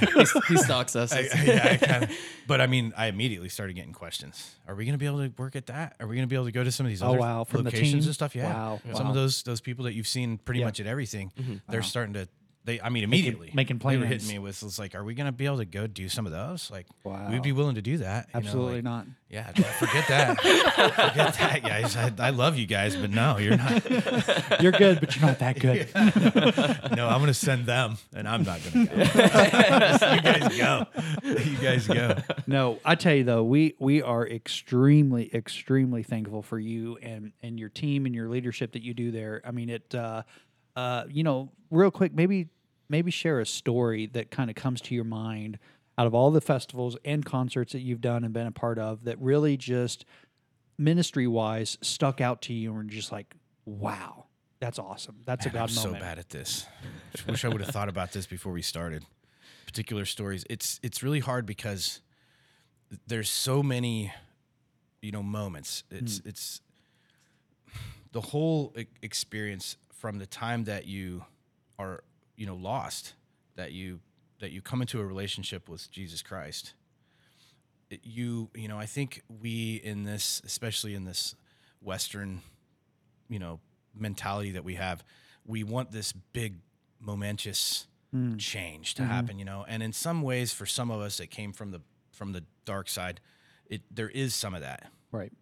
he 0.49 0.57
stalks 0.57 0.97
us 0.97 1.13
I, 1.13 1.19
I- 1.21 1.43
yeah, 1.45 1.69
I 1.73 1.77
kind 1.77 2.05
of, 2.05 2.11
but 2.49 2.61
I 2.61 2.67
mean, 2.67 2.93
I 2.97 3.07
immediately 3.07 3.49
started 3.49 3.75
getting 3.75 3.93
questions. 3.93 4.55
Are 4.67 4.75
we 4.75 4.85
going 4.85 4.95
to 4.95 4.99
be 4.99 5.07
able 5.07 5.19
to 5.19 5.33
work 5.37 5.55
at 5.57 5.67
that? 5.67 5.95
Are 6.01 6.07
we 6.09 6.17
going 6.17 6.27
to 6.27 6.31
be 6.31 6.37
able 6.37 6.47
to 6.47 6.53
go 6.53 6.65
to 6.65 6.73
some 6.73 6.87
of 6.87 6.91
these 6.91 7.03
Oh, 7.03 7.11
other 7.11 7.19
wow, 7.19 7.45
from 7.45 7.65
the 7.65 7.71
locations 7.71 8.07
and 8.07 8.15
stuff? 8.15 8.35
Yeah, 8.35 8.53
Wow, 8.53 8.81
some 8.95 9.05
wow. 9.05 9.09
of 9.11 9.15
those 9.15 9.43
those 9.45 9.61
people 9.61 9.85
that 9.85 9.95
you've 9.95 10.09
seen 10.09 10.39
pretty 10.39 10.61
Yeah. 10.61 10.67
much 10.67 10.81
at 10.81 10.87
everything, 10.87 11.33
mm-hmm. 11.39 11.55
they're 11.69 11.83
starting 11.83 12.15
to. 12.15 12.29
They, 12.65 12.81
I 12.81 12.91
mean, 12.91 13.03
immediately 13.03 13.51
making 13.55 13.79
They 13.79 13.97
were 13.97 14.05
hitting 14.07 14.29
me 14.29 14.39
with, 14.39 14.63
"It's 14.63 14.79
like, 14.79 14.95
are 14.95 15.03
we 15.03 15.15
going 15.15 15.27
to 15.27 15.33
be 15.33 15.47
able 15.47 15.59
to 15.59 15.65
go 15.65 15.89
do 15.89 16.09
some 16.09 16.27
of 16.27 16.33
those? 16.33 16.71
Like, 16.71 16.87
Wow. 17.03 17.29
we'd 17.29 17.43
be 17.43 17.51
willing 17.51 17.75
to 17.75 17.83
do 17.83 17.97
that. 17.99 18.29
you 18.29 18.41
know, 18.41 18.47
Absolutely 18.47 18.75
like- 18.77 18.85
not. 18.85 19.07
Yeah, 19.29 19.51
forget 19.51 20.07
that. 20.09 20.41
forget 21.11 21.35
that, 21.39 21.63
guys. 21.63 21.97
I, 21.97 22.13
I 22.19 22.31
love 22.31 22.57
you 22.59 22.67
guys, 22.67 22.95
but 22.95 23.11
no, 23.11 23.39
you're 23.39 23.57
not. 23.57 23.83
You're 24.63 24.73
good, 24.73 25.01
but 25.01 25.17
you're 25.17 25.25
not 25.25 25.39
that 25.39 25.59
good. 25.59 25.89
No, 26.97 27.09
I'm 27.09 27.19
going 27.19 27.29
to 27.29 27.35
send 27.35 27.65
them, 27.65 27.97
and 28.15 28.29
I'm 28.29 28.43
not 28.43 28.61
going 28.63 28.87
to 28.89 28.95
go. 28.95 30.13
you 30.15 30.21
guys 30.21 30.57
go. 30.59 30.87
You 31.25 31.57
guys 31.57 31.87
go. 31.89 32.17
no, 32.47 32.79
I 32.85 32.95
tell 32.95 33.15
you 33.15 33.25
though, 33.25 33.43
we 33.43 33.75
we 33.79 34.03
are 34.03 34.27
extremely 34.29 35.35
extremely 35.35 36.03
thankful 36.03 36.43
for 36.43 36.59
you 36.59 36.99
and 36.99 37.33
and 37.43 37.59
your 37.59 37.71
team 37.71 38.05
and 38.07 38.15
your 38.15 38.29
leadership 38.29 38.73
that 38.73 38.83
you 38.83 38.93
do 38.95 39.11
there. 39.11 39.41
I 39.45 39.51
mean, 39.51 39.71
it. 39.71 39.95
Uh, 39.95 40.23
uh, 40.77 41.05
you 41.09 41.23
know, 41.23 41.51
real 41.71 41.91
quick, 41.91 42.15
maybe 42.15 42.49
maybe 42.89 43.11
share 43.11 43.41
a 43.41 43.47
story 43.47 44.07
that 44.07 44.31
kind 44.31 44.51
of 44.51 44.57
comes 44.57 44.81
to 44.83 44.95
your 44.95 45.05
mind 45.05 45.59
out 45.97 46.07
of 46.07 46.15
all 46.15 46.31
the 46.31 46.41
festivals 46.41 46.97
and 47.05 47.25
concerts 47.25 47.73
that 47.73 47.81
you've 47.81 48.01
done 48.01 48.25
and 48.25 48.33
been 48.35 48.47
a 48.47 48.53
part 48.53 48.79
of 48.79 49.05
that 49.05 49.19
really 49.19 49.57
just 49.57 50.05
ministry 50.79 51.27
wise 51.27 51.79
stuck 51.81 52.21
out 52.21 52.43
to 52.43 52.53
you 52.53 52.75
and 52.77 52.91
just 52.91 53.13
like, 53.13 53.35
wow, 53.65 54.27
that's 54.61 54.79
awesome. 54.79 55.17
That's 55.25 55.47
a 55.47 55.49
Man, 55.49 55.63
I'm 55.63 55.69
God 55.69 55.71
so 55.71 55.93
bad 55.93 56.19
at 56.19 56.31
this. 56.31 56.67
Wish 57.27 57.45
I 57.45 57.49
would 57.49 57.61
have 57.61 57.71
thought 57.71 57.89
about 57.89 58.13
this 58.13 58.27
before 58.27 58.53
we 58.53 58.63
started. 58.63 59.05
particular 59.67 60.05
stories, 60.05 60.45
it's 60.51 60.79
it's 60.83 61.03
really 61.03 61.21
hard 61.21 61.47
because 61.47 62.01
there's 63.07 63.31
so 63.31 63.63
many, 63.63 64.13
you 65.01 65.13
know, 65.13 65.23
moments. 65.23 65.85
It's 65.91 66.21
it's 66.25 66.61
the 68.13 68.21
whole 68.21 68.75
experience 69.03 69.77
from 70.03 70.19
the 70.19 70.27
time 70.27 70.65
that 70.65 70.85
you 70.85 71.25
are, 71.79 72.03
you 72.35 72.45
know, 72.45 72.57
lost, 72.57 73.13
that 73.55 73.71
you 73.71 74.01
that 74.41 74.51
you 74.51 74.61
come 74.61 74.81
into 74.81 75.01
a 75.01 75.07
relationship 75.07 75.69
with 75.69 75.89
Jesus 75.93 76.23
Christ. 76.23 76.75
You 78.03 78.51
you 78.53 78.67
know, 78.67 78.81
I 78.81 78.87
think 78.87 79.23
we 79.41 79.77
in 79.77 80.03
this, 80.03 80.43
especially 80.45 80.97
in 80.97 81.05
this 81.05 81.37
Western, 81.81 82.41
you 83.29 83.39
know, 83.39 83.61
mentality 83.95 84.51
that 84.51 84.65
we 84.65 84.75
have, 84.75 85.05
we 85.47 85.63
want 85.63 85.93
this 85.93 86.11
big, 86.11 86.57
momentous 86.99 87.87
hmm. 88.11 88.37
change 88.39 88.95
to 88.95 89.03
mm-hmm. 89.03 89.13
happen. 89.13 89.39
You 89.39 89.45
know, 89.45 89.65
and 89.69 89.85
in 89.85 89.93
some 89.93 90.23
ways, 90.23 90.53
for 90.53 90.67
some 90.67 90.91
of 90.91 91.01
us, 91.01 91.21
it 91.21 91.29
came 91.29 91.53
from 91.53 91.71
the 91.71 91.81
from 92.11 92.33
the 92.33 92.43
dark 92.65 92.89
side. 92.89 93.21
It 93.67 93.83
there 93.89 94.11
is 94.11 94.35
some 94.35 94.53
of 94.53 94.63
that, 94.63 94.91
Right. 95.13 95.33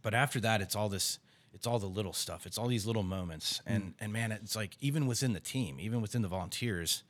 but 0.00 0.14
after 0.14 0.38
that 0.38 0.60
it's 0.60 0.76
all 0.76 0.88
this 0.88 1.18
it's 1.56 1.66
all 1.66 1.78
the 1.78 1.86
little 1.86 2.12
stuff. 2.12 2.46
It's 2.46 2.58
all 2.58 2.68
these 2.68 2.86
little 2.86 3.02
moments. 3.02 3.60
Hmm. 3.66 3.72
And 3.72 3.94
and 3.98 4.12
man 4.12 4.30
it's 4.30 4.54
like 4.54 4.76
even 4.80 5.06
within 5.06 5.32
the 5.32 5.40
team 5.40 5.80
even 5.80 6.00
within 6.00 6.22
the 6.22 6.28
volunteers 6.28 7.02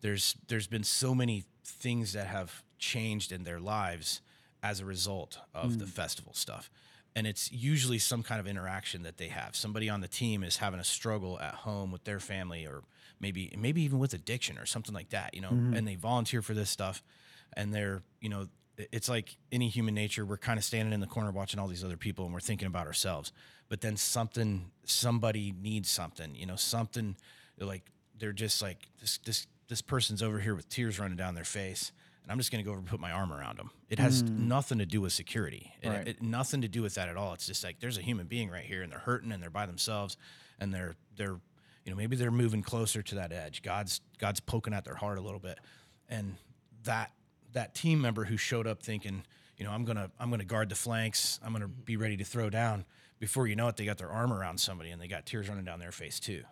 there's 0.00 0.36
there's 0.48 0.66
been 0.66 0.84
so 0.84 1.14
many 1.14 1.44
things 1.64 2.12
that 2.14 2.26
have 2.26 2.62
changed 2.78 3.32
in 3.32 3.44
their 3.44 3.60
lives 3.60 4.22
as 4.62 4.80
a 4.80 4.84
result 4.84 5.38
of 5.54 5.78
the 5.78 5.84
hmm. 5.84 5.90
festival 5.90 6.32
stuff. 6.32 6.70
And 7.16 7.26
it's 7.26 7.50
usually 7.50 7.98
some 7.98 8.22
kind 8.22 8.38
of 8.38 8.46
interaction 8.46 9.02
that 9.02 9.18
they 9.18 9.28
have. 9.28 9.56
Somebody 9.56 9.88
on 9.88 10.00
the 10.00 10.08
team 10.08 10.44
is 10.44 10.58
having 10.58 10.78
a 10.78 10.84
struggle 10.84 11.40
at 11.40 11.54
home 11.54 11.90
with 11.90 12.04
their 12.04 12.20
family 12.20 12.64
or 12.66 12.84
maybe 13.18 13.52
maybe 13.58 13.82
even 13.82 13.98
with 13.98 14.14
addiction 14.14 14.58
or 14.58 14.66
something 14.66 14.94
like 14.94 15.10
that 15.10 15.34
you 15.34 15.40
know 15.40 15.48
hmm. 15.48 15.74
and 15.74 15.86
they 15.86 15.94
volunteer 15.94 16.40
for 16.40 16.54
this 16.54 16.70
stuff 16.70 17.02
and 17.52 17.74
they're 17.74 18.02
you 18.20 18.28
know 18.28 18.46
it's 18.76 19.08
like 19.08 19.36
any 19.52 19.68
human 19.68 19.94
nature 19.94 20.24
we're 20.24 20.36
kind 20.38 20.58
of 20.58 20.64
standing 20.64 20.92
in 20.94 21.00
the 21.00 21.06
corner 21.06 21.30
watching 21.30 21.60
all 21.60 21.68
these 21.68 21.84
other 21.84 21.96
people 21.96 22.24
and 22.24 22.32
we're 22.32 22.40
thinking 22.40 22.66
about 22.66 22.86
ourselves. 22.86 23.32
But 23.68 23.80
then 23.82 23.96
something 23.96 24.70
somebody 24.84 25.52
needs 25.60 25.88
something 25.88 26.34
you 26.34 26.46
know 26.46 26.56
something 26.56 27.16
like 27.58 27.90
they're 28.18 28.32
just 28.32 28.60
like 28.62 28.88
this 29.00 29.18
this 29.18 29.46
this 29.68 29.82
person's 29.82 30.22
over 30.22 30.40
here 30.40 30.54
with 30.54 30.68
tears 30.68 30.98
running 30.98 31.16
down 31.16 31.34
their 31.36 31.44
face 31.44 31.92
and 32.24 32.32
i'm 32.32 32.38
just 32.38 32.50
going 32.50 32.62
to 32.62 32.64
go 32.64 32.72
over 32.72 32.80
and 32.80 32.88
put 32.88 32.98
my 32.98 33.12
arm 33.12 33.32
around 33.32 33.56
them 33.56 33.70
it 33.90 33.98
has 33.98 34.20
hmm. 34.22 34.46
nothing 34.48 34.78
to 34.78 34.86
do 34.86 35.00
with 35.00 35.12
security. 35.12 35.72
It- 35.82 35.88
Right. 35.88 36.08
it, 36.08 36.22
nothing 36.22 36.62
to 36.62 36.68
do 36.68 36.80
with 36.80 36.94
that 36.94 37.08
at 37.08 37.16
all. 37.16 37.34
It's 37.34 37.46
just 37.46 37.64
like 37.64 37.80
there's 37.80 37.98
a 37.98 38.02
human 38.02 38.26
being 38.26 38.48
right 38.48 38.64
here 38.64 38.82
and 38.82 38.90
they're 38.90 39.00
hurting 39.00 39.32
and 39.32 39.42
they're 39.42 39.50
by 39.50 39.66
themselves 39.66 40.16
and 40.60 40.72
they're 40.72 40.94
they're 41.16 41.40
you 41.84 41.90
know 41.90 41.96
maybe 41.96 42.14
they're 42.14 42.30
moving 42.30 42.62
closer 42.62 43.02
to 43.02 43.16
that 43.16 43.32
edge. 43.32 43.62
God's 43.62 44.00
god's 44.18 44.38
poking 44.38 44.72
at 44.72 44.84
their 44.84 44.94
heart 44.94 45.18
a 45.18 45.20
little 45.20 45.40
bit. 45.40 45.58
And 46.08 46.36
that 46.84 47.10
that 47.52 47.74
team 47.74 48.00
member 48.00 48.24
who 48.24 48.36
showed 48.36 48.66
up 48.66 48.82
thinking, 48.82 49.24
you 49.56 49.64
know, 49.64 49.72
I'm 49.72 49.84
gonna 49.84 50.10
I'm 50.18 50.30
gonna 50.30 50.44
guard 50.44 50.68
the 50.68 50.74
flanks, 50.74 51.38
I'm 51.44 51.52
gonna 51.52 51.68
be 51.68 51.96
ready 51.96 52.16
to 52.16 52.24
throw 52.24 52.50
down. 52.50 52.84
Before 53.18 53.46
you 53.46 53.54
know 53.54 53.68
it, 53.68 53.76
they 53.76 53.84
got 53.84 53.98
their 53.98 54.10
arm 54.10 54.32
around 54.32 54.58
somebody 54.58 54.90
and 54.90 55.00
they 55.00 55.08
got 55.08 55.26
tears 55.26 55.48
running 55.48 55.64
down 55.64 55.78
their 55.78 55.92
face 55.92 56.18
too, 56.18 56.42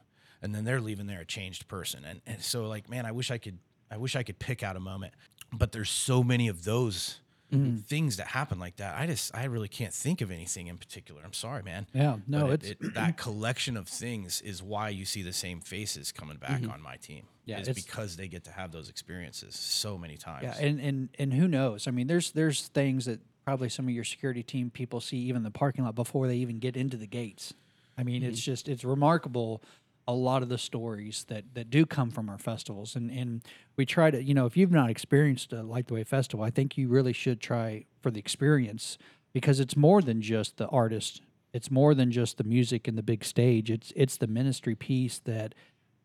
and 0.43 0.55
then 0.55 0.65
they're 0.65 0.81
leaving 0.81 1.07
there 1.07 1.21
a 1.21 1.25
changed 1.25 1.69
person. 1.69 2.05
And 2.05 2.21
and 2.27 2.43
so 2.43 2.67
like, 2.67 2.91
man, 2.91 3.07
I 3.07 3.13
wish 3.13 3.31
I 3.31 3.39
could 3.39 3.59
I 3.91 3.97
wish 3.97 4.17
I 4.17 4.23
could 4.23 4.39
pick 4.39 4.63
out 4.63 4.77
a 4.77 4.81
moment, 4.81 5.15
but 5.53 5.73
there's 5.73 5.91
so 5.91 6.23
many 6.23 6.49
of 6.49 6.65
those 6.65 7.21
mm-hmm. 7.53 7.79
things 7.79 8.17
that 8.19 8.29
happen 8.29 8.59
like 8.59 8.77
that. 8.77 8.99
I 8.99 9.07
just 9.07 9.35
I 9.35 9.45
really 9.45 9.69
can't 9.69 9.95
think 9.95 10.21
of 10.21 10.31
anything 10.31 10.67
in 10.67 10.79
particular. 10.79 11.23
I'm 11.25 11.33
sorry, 11.33 11.63
man. 11.63 11.87
Yeah, 11.93 12.17
no, 12.27 12.49
But 12.49 12.65
it's- 12.65 12.77
it, 12.81 12.95
that 12.95 13.17
collection 13.17 13.77
of 13.77 13.89
things 13.89 14.41
is 14.43 14.63
why 14.63 14.91
you 14.91 15.05
see 15.05 15.23
the 15.23 15.33
same 15.33 15.61
faces 15.61 16.13
coming 16.13 16.37
back 16.37 16.61
mm-hmm. 16.61 16.71
on 16.71 16.83
my 16.83 16.97
team. 16.97 17.25
Mm-hmm. 17.49 17.57
Yeah, 17.59 17.63
is 17.63 17.69
it's- 17.69 17.85
because 17.85 18.17
they 18.17 18.29
get 18.29 18.45
to 18.45 18.53
have 18.53 18.73
those 18.73 18.89
experiences 18.89 19.55
so 19.55 19.97
many 19.97 20.17
times. 20.17 20.45
Yeah, 20.45 20.67
and 20.67 20.81
and 20.81 21.09
and 21.19 21.33
who 21.33 21.49
knows? 21.49 21.87
I 21.89 21.91
mean, 21.91 22.07
there's 22.07 22.33
there's 22.33 22.69
things 22.69 23.07
that 23.07 23.21
probably 23.45 23.69
some 23.69 23.87
of 23.89 23.95
your 23.95 24.05
security 24.05 24.43
team 24.43 24.71
people 24.71 25.01
see 25.01 25.17
even 25.17 25.39
in 25.39 25.43
the 25.43 25.51
parking 25.51 25.85
lot 25.85 25.95
before 25.95 26.27
they 26.29 26.37
even 26.37 26.59
get 26.59 26.77
into 26.77 26.97
the 26.97 27.07
gates. 27.07 27.55
I 27.97 28.03
mean, 28.05 28.23
it's 28.23 28.41
just 28.41 28.69
it's 28.69 28.85
remarkable 28.85 29.63
a 30.07 30.13
lot 30.13 30.43
of 30.43 30.49
the 30.49 30.57
stories 30.59 31.25
that 31.29 31.45
that 31.55 31.69
do 31.69 31.85
come 31.85 32.11
from 32.11 32.31
our 32.31 32.39
festivals 32.39 32.97
and 32.97 33.11
and 33.11 33.43
we 33.77 33.85
try 33.85 34.11
to 34.11 34.23
you 34.23 34.33
know 34.33 34.47
if 34.47 34.57
you've 34.57 34.71
not 34.73 34.89
experienced 34.89 35.53
a 35.53 35.63
Light 35.63 35.87
the 35.87 35.95
Way 35.95 36.03
festival 36.05 36.43
i 36.47 36.49
think 36.51 36.79
you 36.79 36.89
really 36.89 37.13
should 37.13 37.41
try 37.43 37.85
for 38.01 38.11
the 38.11 38.19
experience 38.19 38.97
because 39.35 39.61
it's 39.61 39.77
more 39.77 40.01
than 40.01 40.23
just 40.23 40.57
the 40.57 40.67
artist 40.69 41.21
it's 41.53 41.71
more 41.71 41.95
than 41.95 42.11
just 42.11 42.39
the 42.39 42.45
music 42.45 42.89
and 42.89 42.97
the 42.97 43.03
big 43.03 43.23
stage 43.23 43.71
it's 43.71 43.93
it's 43.95 44.17
the 44.17 44.27
ministry 44.27 44.75
piece 44.75 45.19
that 45.19 45.55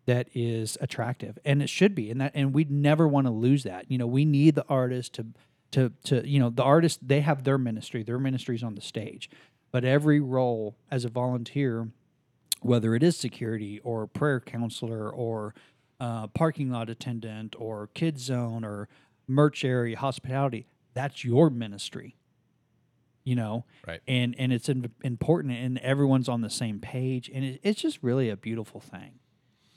that 0.05 0.27
is 0.33 0.77
attractive 0.81 1.39
and 1.45 1.61
it 1.61 1.69
should 1.69 1.95
be 1.95 2.11
and 2.11 2.19
that 2.21 2.31
and 2.35 2.53
we'd 2.53 2.71
never 2.71 3.07
want 3.07 3.27
to 3.27 3.31
lose 3.31 3.63
that. 3.63 3.89
You 3.89 3.97
know 3.97 4.07
we 4.07 4.25
need 4.25 4.55
the 4.55 4.65
artist 4.67 5.13
to 5.13 5.27
to 5.71 5.91
to 6.05 6.27
you 6.27 6.39
know 6.39 6.49
the 6.49 6.63
artist 6.63 6.99
they 7.07 7.21
have 7.21 7.43
their 7.43 7.57
ministry 7.57 8.03
their 8.03 8.19
ministries 8.19 8.63
on 8.63 8.75
the 8.75 8.81
stage. 8.81 9.29
But 9.71 9.83
every 9.83 10.19
role 10.19 10.75
as 10.91 11.05
a 11.05 11.09
volunteer 11.09 11.89
whether 12.61 12.95
it 12.95 13.03
is 13.03 13.17
security 13.17 13.79
or 13.83 14.07
prayer 14.07 14.39
counselor 14.39 15.09
or 15.09 15.53
uh, 15.99 16.27
parking 16.27 16.69
lot 16.69 16.89
attendant 16.89 17.55
or 17.57 17.87
kids 17.87 18.23
zone 18.23 18.63
or 18.63 18.87
merch 19.27 19.63
area 19.63 19.97
hospitality 19.97 20.67
that's 20.93 21.23
your 21.23 21.49
ministry 21.49 22.15
you 23.23 23.35
know? 23.35 23.63
Right. 23.87 24.01
and 24.07 24.35
and 24.37 24.51
it's 24.51 24.67
in, 24.69 24.91
important 25.01 25.53
and 25.53 25.77
everyone's 25.79 26.27
on 26.27 26.41
the 26.41 26.49
same 26.49 26.79
page 26.79 27.29
and 27.33 27.43
it, 27.43 27.59
it's 27.63 27.81
just 27.81 27.99
really 28.01 28.29
a 28.29 28.37
beautiful 28.37 28.81
thing 28.81 29.19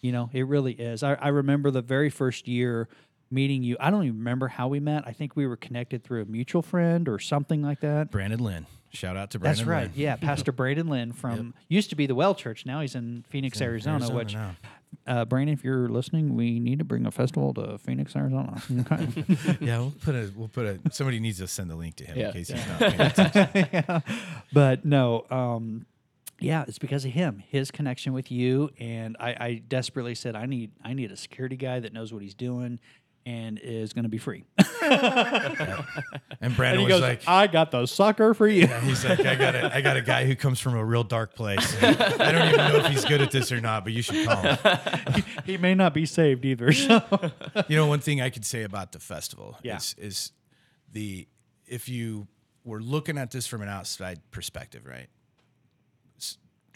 you 0.01 0.13
know 0.13 0.31
it 0.33 0.47
really 0.47 0.73
is 0.73 1.03
I, 1.03 1.15
I 1.15 1.29
remember 1.29 1.71
the 1.71 1.83
very 1.83 2.11
first 2.11 2.47
year 2.49 2.89
meeting 3.31 3.63
you 3.63 3.77
i 3.81 3.91
don't 3.91 4.05
even 4.05 4.19
remember 4.19 4.49
how 4.49 4.69
we 4.69 4.79
met 4.81 5.05
i 5.07 5.13
think 5.13 5.35
we 5.37 5.47
were 5.47 5.57
connected 5.57 6.05
through 6.05 6.23
a 6.23 6.27
mutual 6.27 6.63
friend 6.63 7.09
or 7.09 7.19
something 7.19 7.63
like 7.63 7.81
that 7.81 8.11
Brandon 8.11 8.41
Lynn. 8.43 8.67
Shout 8.93 9.17
out 9.17 9.31
to 9.33 9.39
Brandon 9.39 9.59
that's 9.59 9.69
right. 9.69 9.83
Lynn. 9.89 9.93
Yeah, 9.95 10.17
Pastor 10.17 10.53
Brandon 10.61 10.87
Lynn 10.89 11.13
from 11.13 11.53
used 11.69 11.91
to 11.91 11.97
be 11.97 12.07
the 12.07 12.15
Well 12.15 12.35
Church. 12.35 12.65
Now 12.65 12.81
he's 12.81 12.95
in 12.95 13.25
Phoenix, 13.29 13.61
in 13.61 13.67
Arizona. 13.67 13.97
Arizona 13.97 14.17
which, 14.17 14.33
now. 14.35 14.57
uh, 15.07 15.25
Brandon, 15.27 15.53
if 15.53 15.63
you're 15.65 15.89
listening, 15.89 16.35
we 16.35 16.61
need 16.61 16.79
to 16.79 16.85
bring 16.85 17.05
a 17.05 17.11
festival 17.11 17.53
to 17.55 17.77
Phoenix, 17.79 18.17
Arizona. 18.17 18.63
Okay. 18.91 19.57
Yeah, 19.61 19.79
we'll 19.81 19.93
put 20.03 20.15
a 20.15 20.33
we'll 20.35 20.49
put 20.49 20.65
a 20.67 20.81
somebody 20.93 21.19
needs 21.21 21.39
to 21.39 21.49
send 21.49 21.69
the 21.69 21.75
link 21.75 21.97
to 21.97 22.05
him 22.05 22.17
Yeah. 22.17 22.29
in 22.29 22.33
case 22.33 22.49
he's 22.49 22.67
not 22.69 22.81
attention. 23.19 24.03
but 24.55 24.85
no, 24.87 25.27
um, 25.31 25.85
yeah, 26.41 26.65
it's 26.69 26.79
because 26.79 27.05
of 27.05 27.13
him, 27.13 27.43
his 27.49 27.71
connection 27.71 28.13
with 28.13 28.31
you, 28.31 28.71
and 28.79 29.17
I, 29.19 29.29
I 29.41 29.63
desperately 29.67 30.15
said, 30.15 30.37
I 30.37 30.47
need, 30.47 30.71
I 30.85 30.93
need 30.95 31.11
a 31.13 31.17
security 31.17 31.57
guy 31.57 31.81
that 31.81 31.93
knows 31.93 32.13
what 32.13 32.23
he's 32.23 32.35
doing 32.35 32.79
and 33.25 33.59
is 33.59 33.93
going 33.93 34.05
to 34.05 34.09
be 34.09 34.19
free. 34.19 34.45
And 36.41 36.55
Brandon 36.55 36.81
he 36.81 36.85
was 36.87 37.01
goes, 37.01 37.01
like 37.01 37.23
I 37.27 37.47
got 37.47 37.71
the 37.71 37.87
sucker 37.87 38.35
for 38.35 38.47
you. 38.47 38.67
He's 38.67 39.05
like, 39.05 39.21
I 39.21 39.35
got 39.35 39.55
a, 39.55 39.75
I 39.75 39.81
got 39.81 39.97
a 39.97 40.03
guy 40.03 40.27
who 40.27 40.37
comes 40.37 40.61
from 40.61 40.75
a 40.77 40.85
real 40.85 41.03
dark 41.03 41.35
place. 41.35 41.75
I 41.83 41.93
don't 42.31 42.49
even 42.49 42.57
know 42.57 42.77
if 42.77 42.87
he's 42.87 43.05
good 43.05 43.21
at 43.23 43.31
this 43.31 43.51
or 43.51 43.61
not, 43.61 43.85
but 43.85 43.93
you 43.95 44.03
should 44.03 44.29
call 44.29 44.43
him. 44.43 44.59
he 45.47 45.57
may 45.57 45.75
not 45.75 45.95
be 45.95 46.05
saved 46.07 46.45
either. 46.45 46.73
So 46.73 47.03
You 47.69 47.77
know, 47.77 47.87
one 47.87 48.01
thing 48.01 48.21
I 48.21 48.31
could 48.31 48.45
say 48.45 48.63
about 48.63 48.93
the 48.93 49.01
festival 49.01 49.57
Yeah. 49.63 49.77
is, 49.79 49.95
is 49.99 50.33
the 50.93 51.27
if 51.67 51.89
you 51.89 52.29
were 52.65 52.81
looking 52.81 53.17
at 53.19 53.31
this 53.31 53.47
from 53.47 53.63
an 53.63 53.69
outside 53.69 54.21
perspective, 54.31 54.85
right? 54.87 55.09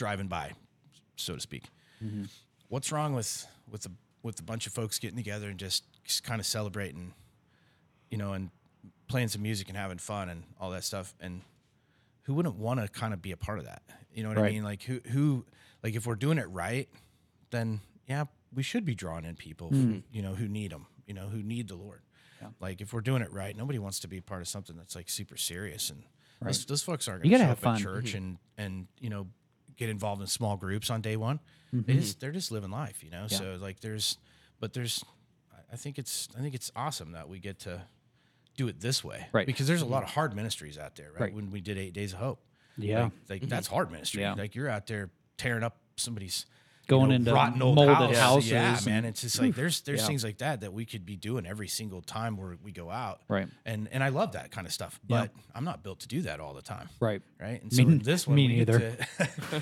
Driving 0.00 0.28
by, 0.28 0.52
so 1.16 1.34
to 1.34 1.40
speak. 1.40 1.64
What's 2.68 2.90
wrong 2.90 3.12
with 3.14 3.46
with 3.70 3.84
a 3.84 3.90
with 4.22 4.40
a 4.40 4.42
bunch 4.42 4.66
of 4.66 4.72
folks 4.72 4.98
getting 4.98 5.18
together 5.18 5.50
and 5.50 5.58
just, 5.58 5.84
just 6.04 6.24
kind 6.24 6.40
of 6.40 6.46
celebrating, 6.46 7.12
you 8.10 8.16
know, 8.16 8.32
and 8.32 8.48
playing 9.08 9.28
some 9.28 9.42
music 9.42 9.68
and 9.68 9.76
having 9.76 9.98
fun 9.98 10.30
and 10.30 10.44
all 10.58 10.70
that 10.70 10.84
stuff? 10.84 11.14
And 11.20 11.42
who 12.22 12.32
wouldn't 12.32 12.54
want 12.56 12.80
to 12.80 12.88
kind 12.88 13.12
of 13.12 13.20
be 13.20 13.30
a 13.32 13.36
part 13.36 13.58
of 13.58 13.66
that? 13.66 13.82
You 14.14 14.22
know 14.22 14.30
what 14.30 14.38
I 14.38 14.48
mean? 14.50 14.64
Like 14.64 14.82
who 14.84 15.00
who 15.10 15.44
like 15.82 15.94
if 15.94 16.06
we're 16.06 16.14
doing 16.14 16.38
it 16.38 16.48
right, 16.48 16.88
then 17.50 17.80
yeah, 18.08 18.24
we 18.54 18.62
should 18.62 18.86
be 18.86 18.94
drawing 18.94 19.26
in 19.26 19.36
people 19.36 19.68
Hmm. 19.68 19.92
who, 19.92 20.02
you 20.12 20.22
know 20.22 20.34
who 20.34 20.48
need 20.48 20.72
them, 20.72 20.86
you 21.06 21.12
know 21.12 21.28
who 21.28 21.42
need 21.42 21.68
the 21.68 21.76
Lord. 21.76 22.00
Yeah. 22.40 22.48
Like 22.58 22.80
if 22.80 22.94
we're 22.94 23.02
doing 23.02 23.20
it 23.20 23.30
right, 23.34 23.54
nobody 23.54 23.78
wants 23.78 24.00
to 24.00 24.08
be 24.08 24.22
part 24.22 24.40
of 24.40 24.48
something 24.48 24.78
that's 24.78 24.96
like 24.96 25.10
super 25.10 25.36
serious 25.36 25.90
and 25.90 26.04
those, 26.42 26.64
those 26.64 26.82
folks 26.82 27.06
aren't 27.06 27.22
going 27.22 27.32
to 27.32 27.36
show 27.38 27.42
up 27.42 27.48
have 27.50 27.58
at 27.58 27.62
fun. 27.62 27.74
Mm-hmm. 27.76 27.84
church 27.84 28.14
and 28.14 28.38
and 28.56 28.86
you 28.98 29.10
know 29.10 29.26
get 29.76 29.88
involved 29.88 30.20
in 30.20 30.26
small 30.26 30.56
groups 30.56 30.90
on 30.90 31.00
day 31.00 31.16
one. 31.16 31.40
Mm-hmm. 31.74 31.86
They 31.86 31.98
just, 31.98 32.20
they're 32.20 32.32
just 32.32 32.50
living 32.50 32.70
life, 32.70 33.02
you 33.02 33.10
know. 33.10 33.26
So 33.28 33.56
like 33.60 33.80
there's, 33.80 34.18
but 34.58 34.72
there's, 34.72 35.04
I- 35.72 35.76
think 35.76 35.98
it's 35.98 36.28
I 36.36 36.40
think 36.40 36.54
it's 36.54 36.72
awesome 36.74 37.12
that 37.12 37.28
we 37.28 37.38
get 37.38 37.60
to 37.60 37.82
do 38.56 38.68
it 38.68 38.80
this 38.80 39.04
way, 39.04 39.28
Right. 39.32 39.46
Because 39.46 39.66
there's 39.66 39.82
a 39.82 39.86
lot 39.86 39.98
mm-hmm. 39.98 40.08
of 40.08 40.14
hard 40.14 40.36
ministries 40.36 40.76
out 40.78 40.96
there, 40.96 41.10
right? 41.12 41.20
Right. 41.20 41.34
When 41.34 41.50
we 41.50 41.60
did 41.60 41.78
Eight 41.78 41.92
Days 41.92 42.12
of 42.12 42.18
Hope, 42.18 42.40
Yeah. 42.76 43.04
like, 43.04 43.12
like 43.42 43.48
that's 43.48 43.68
mm-hmm. 43.68 43.74
hard 43.76 43.90
ministry. 43.90 44.22
Yeah. 44.22 44.34
Like 44.34 44.54
you're 44.54 44.68
out 44.68 44.86
there 44.86 45.10
tearing 45.38 45.62
up 45.62 45.78
somebody's 45.96 46.46
you 46.90 46.98
Going 46.98 47.08
know, 47.10 47.14
into 47.16 47.32
rotten 47.34 47.62
old 47.62 47.76
molded 47.76 47.94
house. 47.96 48.16
houses 48.16 48.50
Yeah, 48.50 48.76
and- 48.76 48.86
man. 48.86 49.04
It's 49.04 49.20
just 49.20 49.38
like 49.40 49.54
there's 49.54 49.80
there's 49.82 50.00
Yeah. 50.00 50.06
things 50.06 50.24
like 50.24 50.38
that 50.38 50.60
that 50.62 50.72
we 50.72 50.84
could 50.84 51.06
be 51.06 51.16
doing 51.16 51.46
every 51.46 51.68
single 51.68 52.02
time 52.02 52.36
where 52.36 52.56
we 52.62 52.72
go 52.72 52.90
out. 52.90 53.20
Right. 53.28 53.48
And 53.64 53.88
and 53.92 54.02
I 54.02 54.08
love 54.08 54.32
that 54.32 54.50
kind 54.50 54.66
of 54.66 54.72
stuff, 54.72 54.98
Yeah. 55.06 55.20
but 55.22 55.30
I'm 55.54 55.64
not 55.64 55.82
built 55.82 56.00
to 56.00 56.08
do 56.08 56.22
that 56.22 56.40
all 56.40 56.54
the 56.54 56.62
time. 56.62 56.88
Right. 57.00 57.22
Right. 57.40 57.62
And 57.62 57.72
so 57.72 57.84
Me- 57.84 57.98
this 57.98 58.26
one, 58.26 58.36
me 58.36 58.48
neither. 58.48 58.96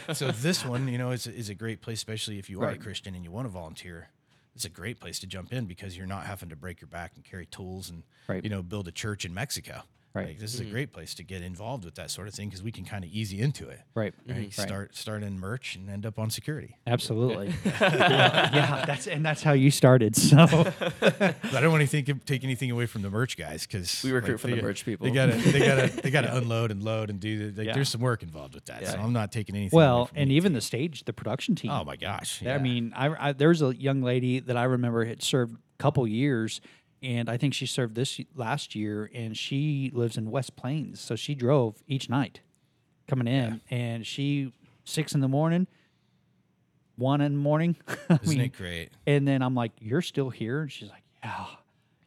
to- 0.06 0.14
so 0.14 0.30
this 0.32 0.64
one, 0.64 0.88
you 0.88 0.98
know, 0.98 1.10
is 1.10 1.26
is 1.26 1.48
a 1.48 1.54
great 1.54 1.80
place, 1.82 1.98
especially 1.98 2.38
if 2.38 2.48
you 2.50 2.60
are 2.62 2.70
a 2.70 2.78
Christian 2.78 3.14
and 3.14 3.24
you 3.24 3.30
want 3.30 3.46
to 3.46 3.50
volunteer. 3.52 4.08
it's 4.54 4.64
a 4.64 4.68
great 4.68 4.98
place 4.98 5.20
to 5.20 5.26
jump 5.28 5.52
in 5.52 5.66
because 5.66 5.96
you're 5.96 6.04
not 6.06 6.26
having 6.26 6.48
to 6.48 6.56
break 6.56 6.80
your 6.80 6.88
back 6.88 7.12
and 7.14 7.24
carry 7.24 7.46
tools 7.46 7.88
and 7.90 8.02
Right. 8.26 8.42
you 8.42 8.50
know 8.50 8.60
build 8.60 8.88
a 8.88 8.90
church 8.90 9.24
in 9.24 9.32
Mexico. 9.32 9.82
Right. 10.14 10.28
Like, 10.28 10.38
this 10.38 10.54
is 10.54 10.60
a 10.60 10.62
mm-hmm. 10.64 10.72
great 10.72 10.92
place 10.92 11.14
to 11.16 11.22
get 11.22 11.42
involved 11.42 11.84
with 11.84 11.94
that 11.96 12.10
sort 12.10 12.28
of 12.28 12.34
thing 12.34 12.48
because 12.48 12.62
we 12.62 12.72
can 12.72 12.84
kind 12.84 13.04
of 13.04 13.10
ease 13.10 13.32
you 13.32 13.44
into 13.44 13.68
it. 13.68 13.80
Right. 13.94 14.14
Mm-hmm. 14.22 14.30
Right. 14.30 14.38
Right. 14.38 14.52
Start 14.52 14.96
start 14.96 15.22
in 15.22 15.38
merch 15.38 15.76
and 15.76 15.88
end 15.90 16.06
up 16.06 16.18
on 16.18 16.30
security. 16.30 16.76
Absolutely. 16.86 17.54
yeah, 17.64 18.54
yeah, 18.54 18.84
that's 18.86 19.06
and 19.06 19.24
that's 19.24 19.42
how 19.42 19.52
you 19.52 19.70
started. 19.70 20.16
So 20.16 20.46
But 21.00 21.36
I 21.54 21.60
don't 21.60 21.70
want 21.70 21.82
to 21.82 21.86
think 21.86 22.24
take 22.24 22.44
anything 22.44 22.70
away 22.70 22.86
from 22.86 23.02
the 23.02 23.10
merch 23.10 23.36
guys 23.36 23.66
because 23.66 24.02
We 24.02 24.12
recruit 24.12 24.38
for 24.38 24.48
the 24.48 24.60
merch 24.60 24.84
people. 24.84 25.06
They 25.06 25.12
gotta 25.12 25.32
they 25.52 25.58
gotta 25.58 26.00
they 26.02 26.10
gotta 26.10 26.36
unload 26.36 26.70
and 26.70 26.82
load 26.82 27.10
and 27.10 27.20
do. 27.20 27.50
the- 27.50 27.58
Like, 27.58 27.66
Yeah. 27.68 27.74
There's 27.74 27.88
some 27.90 28.00
work 28.00 28.22
involved 28.22 28.54
with 28.54 28.64
that. 28.66 28.86
So 28.86 28.98
I'm 28.98 29.12
not 29.12 29.30
taking 29.30 29.54
anything. 29.54 29.76
away 29.76 29.84
well, 29.84 30.06
from 30.06 30.16
and 30.16 30.32
even 30.32 30.50
team. 30.50 30.54
the 30.54 30.60
stage, 30.60 31.04
the 31.04 31.12
production 31.12 31.54
team. 31.54 31.70
oh 31.70 31.84
my 31.84 31.96
gosh. 31.96 32.44
I 32.44 32.58
mean, 32.58 32.92
I, 32.96 33.28
I 33.28 33.32
there's 33.32 33.62
a 33.62 33.74
young 33.76 34.02
lady 34.02 34.40
that 34.40 34.56
I 34.56 34.64
remember 34.64 35.04
had 35.04 35.22
served 35.22 35.54
a 35.54 35.82
couple 35.82 36.06
years, 36.06 36.60
and 37.02 37.28
I 37.28 37.36
think 37.36 37.54
she 37.54 37.66
served 37.66 37.94
this 37.94 38.20
last 38.34 38.74
year, 38.74 39.10
and 39.14 39.36
she 39.36 39.90
lives 39.94 40.16
in 40.16 40.30
West 40.30 40.56
Plains, 40.56 41.00
so 41.00 41.14
she 41.16 41.34
drove 41.34 41.82
each 41.86 42.08
night 42.08 42.40
coming 43.06 43.26
in, 43.28 43.60
and 43.70 44.06
she 44.06 44.52
six 44.84 45.14
in 45.14 45.20
the 45.20 45.28
morning, 45.28 45.66
one 46.96 47.20
in 47.20 47.32
the 47.32 47.38
morning. 47.38 47.76
Isn't 48.10 48.28
mean, 48.28 48.40
it 48.40 48.56
great? 48.56 48.90
and 49.06 49.26
then 49.26 49.42
I'm 49.42 49.54
like, 49.54 49.72
"You're 49.80 50.02
still 50.02 50.30
here?" 50.30 50.62
And 50.62 50.72
she's 50.72 50.90
like, 50.90 51.04
"Yeah," 51.22 51.46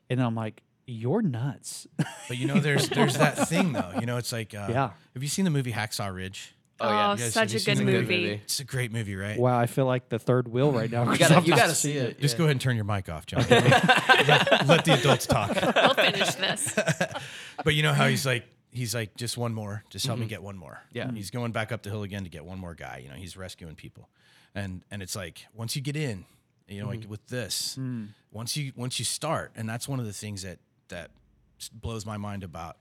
and 0.10 0.20
then 0.20 0.26
I'm 0.26 0.36
like, 0.36 0.62
"You're 0.86 1.22
nuts." 1.22 1.88
But 2.28 2.38
you 2.38 2.48
know, 2.48 2.60
there's 2.60 2.90
there's 2.90 3.18
that 3.18 3.48
thing 3.48 3.74
though. 3.74 3.94
You 4.00 4.06
know, 4.06 4.18
it's 4.18 4.32
like 4.32 4.54
uh, 4.54 4.68
Yeah. 4.70 4.92
Have 5.14 5.24
you 5.24 5.30
seen 5.30 5.46
the 5.46 5.52
movie 5.52 5.72
Hacksaw 5.72 6.14
Ridge? 6.14 6.56
Oh, 6.84 6.90
yeah. 6.90 7.08
Oh, 7.10 7.12
You 7.14 7.18
guys- 7.20 7.34
such 7.34 7.52
have 7.54 7.66
you 7.68 7.72
a 7.74 7.76
good 7.76 7.86
movie. 7.86 8.22
movie? 8.24 8.42
It's 8.44 8.60
a 8.60 8.64
great 8.64 8.92
movie, 8.92 9.16
right? 9.16 9.38
wow, 9.40 9.58
I 9.60 9.66
feel 9.68 9.86
like 9.86 10.10
the 10.10 10.20
third 10.20 10.48
wheel 10.48 10.72
right 10.72 10.90
now. 10.92 11.04
You 11.04 11.18
'cause 11.18 11.30
gotta, 11.30 11.46
you 11.48 11.56
gotta 11.56 11.76
see 11.76 11.94
it. 11.94 12.20
Just 12.20 12.36
yeah. 12.36 12.38
go 12.40 12.44
ahead 12.46 12.52
and 12.54 12.62
turn 12.62 12.76
your 12.76 12.86
mic 12.86 13.10
off, 13.10 13.26
John. 13.26 13.46
let, 13.50 14.68
let 14.68 14.86
the 14.86 14.98
adults 15.00 15.26
talk. 15.28 15.52
We'll 15.76 15.94
finish 15.94 16.36
this. 16.36 16.78
But 17.64 17.76
you 17.76 17.84
know 17.84 17.94
how 17.94 18.08
he's 18.08 18.26
like, 18.26 18.46
he's 18.72 18.96
like, 18.96 19.16
just 19.16 19.38
one 19.38 19.54
more, 19.54 19.84
just 19.92 20.06
help 20.08 20.18
me 20.20 20.26
get 20.26 20.42
one 20.42 20.58
more. 20.58 20.82
Mm-hmm. 20.96 20.98
Yeah. 20.98 21.12
He's 21.14 21.30
going 21.30 21.52
back 21.52 21.72
up 21.72 21.84
the 21.84 21.90
hill 21.92 22.02
again 22.04 22.24
to 22.24 22.30
get 22.30 22.44
one 22.44 22.58
more 22.58 22.74
guy. 22.74 23.02
You 23.04 23.10
know, 23.10 23.16
he's 23.16 23.38
rescuing 23.38 23.76
people, 23.76 24.10
and 24.56 24.82
and 24.90 25.02
it's 25.04 25.16
like 25.16 25.46
once 25.54 25.76
you 25.76 25.82
get 25.82 25.96
in, 25.96 26.26
you 26.68 26.82
know, 26.82 26.88
like 26.88 27.02
Mm-hmm. 27.02 27.10
with 27.10 27.28
this, 27.28 27.78
Mm. 27.80 28.10
once 28.32 28.58
you 28.58 28.72
once 28.76 28.98
you 28.98 29.06
start, 29.06 29.52
and 29.56 29.70
that's 29.70 29.88
one 29.88 30.00
of 30.00 30.06
the 30.08 30.14
things 30.14 30.42
that 30.42 30.58
that 30.88 31.12
s- 31.60 31.70
blows 31.70 32.06
my 32.06 32.18
mind 32.18 32.44
about 32.44 32.78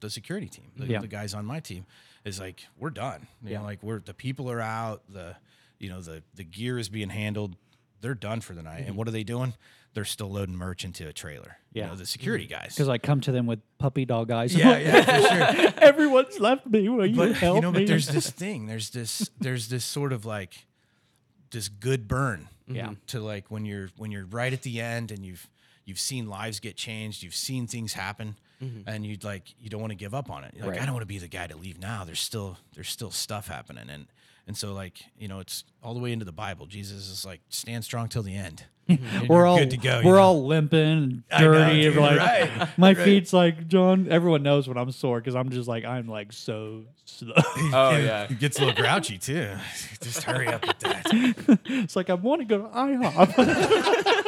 the 0.00 0.10
security 0.10 0.48
team, 0.48 0.70
the, 0.76 0.86
Yeah. 0.86 1.00
the 1.00 1.08
guys 1.08 1.32
on 1.34 1.44
my 1.46 1.60
team, 1.60 1.86
is 2.24 2.40
like 2.40 2.66
we're 2.78 2.90
done. 2.90 3.26
You 3.42 3.52
Yeah. 3.52 3.58
know, 3.58 3.64
like 3.64 3.82
we're 3.82 4.00
the 4.00 4.14
people 4.14 4.50
are 4.50 4.60
out, 4.60 5.02
the 5.08 5.36
you 5.78 5.88
know 5.88 6.00
the 6.00 6.22
the 6.34 6.44
gear 6.44 6.78
is 6.78 6.88
being 6.88 7.10
handled. 7.10 7.56
They're 8.00 8.14
done 8.14 8.40
for 8.40 8.54
the 8.54 8.62
night, 8.62 8.78
and 8.78 8.86
mm-hmm. 8.88 8.96
what 8.96 9.08
are 9.08 9.12
they 9.12 9.24
doing? 9.24 9.54
They're 9.94 10.04
still 10.04 10.30
loading 10.30 10.54
merch 10.54 10.84
into 10.84 11.08
a 11.08 11.12
trailer. 11.12 11.56
You 11.72 11.82
Yeah. 11.82 11.88
know, 11.88 11.96
the 11.96 12.06
security 12.06 12.44
mm-hmm. 12.44 12.62
guys. 12.62 12.74
because 12.74 12.88
I 12.88 12.98
come 12.98 13.20
to 13.22 13.32
them 13.32 13.46
with 13.46 13.60
puppy 13.78 14.04
dog 14.04 14.30
eyes. 14.30 14.54
yeah, 14.54 14.78
yeah, 14.78 15.02
for 15.02 15.56
sure. 15.62 15.72
Everyone's 15.82 16.38
left 16.38 16.66
me. 16.66 16.88
Will 16.88 17.06
you 17.06 17.16
but 17.16 17.32
help 17.32 17.56
you 17.56 17.62
know, 17.62 17.72
me? 17.72 17.80
but 17.80 17.88
there's 17.88 18.06
this 18.18 18.30
thing. 18.30 18.66
There's 18.66 18.90
this. 18.90 19.30
There's 19.40 19.68
this 19.68 19.84
sort 19.84 20.12
of 20.12 20.24
like 20.24 20.66
this 21.50 21.68
good 21.68 22.06
burn. 22.06 22.48
Mm-hmm. 22.68 22.76
Yeah. 22.76 22.90
To 23.08 23.20
like 23.20 23.50
when 23.50 23.64
you're 23.64 23.88
when 23.96 24.10
you're 24.12 24.26
right 24.26 24.52
at 24.52 24.62
the 24.62 24.80
end 24.80 25.10
and 25.10 25.24
you've 25.24 25.48
you've 25.86 25.98
seen 25.98 26.28
lives 26.28 26.60
get 26.60 26.76
changed, 26.76 27.22
you've 27.22 27.34
seen 27.34 27.66
things 27.66 27.94
happen, 27.94 28.36
Mm-hmm. 28.62 28.88
and 28.88 29.06
you'd 29.06 29.22
like 29.22 29.54
you 29.60 29.70
don't 29.70 29.80
want 29.80 29.92
to 29.92 29.96
give 29.96 30.14
up 30.14 30.30
on 30.30 30.42
it. 30.44 30.52
You're 30.56 30.66
like 30.66 30.74
Right. 30.74 30.82
I 30.82 30.86
don't 30.86 30.94
want 30.94 31.02
to 31.02 31.06
be 31.06 31.18
the 31.18 31.28
guy 31.28 31.46
to 31.46 31.56
leave 31.56 31.78
now. 31.78 32.04
There's 32.04 32.20
still 32.20 32.56
there's 32.74 32.88
still 32.88 33.10
stuff 33.12 33.46
happening, 33.48 33.88
and 33.88 34.06
and 34.48 34.56
so 34.56 34.72
like 34.72 34.98
you 35.18 35.28
know 35.28 35.38
it's 35.38 35.62
all 35.82 35.94
the 35.94 36.00
way 36.00 36.10
into 36.12 36.24
the 36.24 36.32
Bible. 36.32 36.66
Jesus 36.66 37.08
is 37.08 37.24
like 37.24 37.40
stand 37.50 37.84
strong 37.84 38.08
till 38.08 38.22
the 38.22 38.34
end. 38.34 38.64
Mm-hmm. 38.88 39.16
And 39.16 39.28
we're 39.28 39.36
you're 39.36 39.46
all 39.46 39.58
good 39.58 39.70
to 39.70 39.76
go. 39.76 40.00
We're 40.02 40.14
know? 40.16 40.22
all 40.22 40.46
limping 40.46 40.80
and 40.80 41.22
I 41.30 41.42
know, 41.42 41.52
dirty. 41.52 41.84
and 41.86 41.94
dude, 41.94 42.02
like 42.02 42.18
right, 42.18 42.68
my 42.78 42.88
right. 42.94 42.96
feet's 43.04 43.32
like 43.34 43.68
John. 43.68 44.08
Everyone 44.10 44.42
knows 44.42 44.66
when 44.66 44.78
I'm 44.78 44.90
sore 44.90 45.20
because 45.20 45.36
I'm 45.36 45.50
just 45.50 45.68
like 45.68 45.84
I'm 45.84 46.08
like 46.08 46.32
so 46.32 46.84
slow. 47.04 47.34
Oh, 47.72 47.90
yeah. 47.96 48.24
It 48.30 48.38
gets 48.38 48.56
a 48.58 48.64
little 48.64 48.82
grouchy 48.82 49.18
too. 49.18 49.50
Just 50.00 50.22
hurry 50.22 50.46
up 50.48 50.66
with 50.66 50.78
that. 50.80 51.58
it's 51.66 51.96
like 51.96 52.08
I 52.08 52.14
want 52.14 52.40
to 52.40 52.44
go 52.46 52.58
to 52.62 52.68
IHOP. 52.68 54.24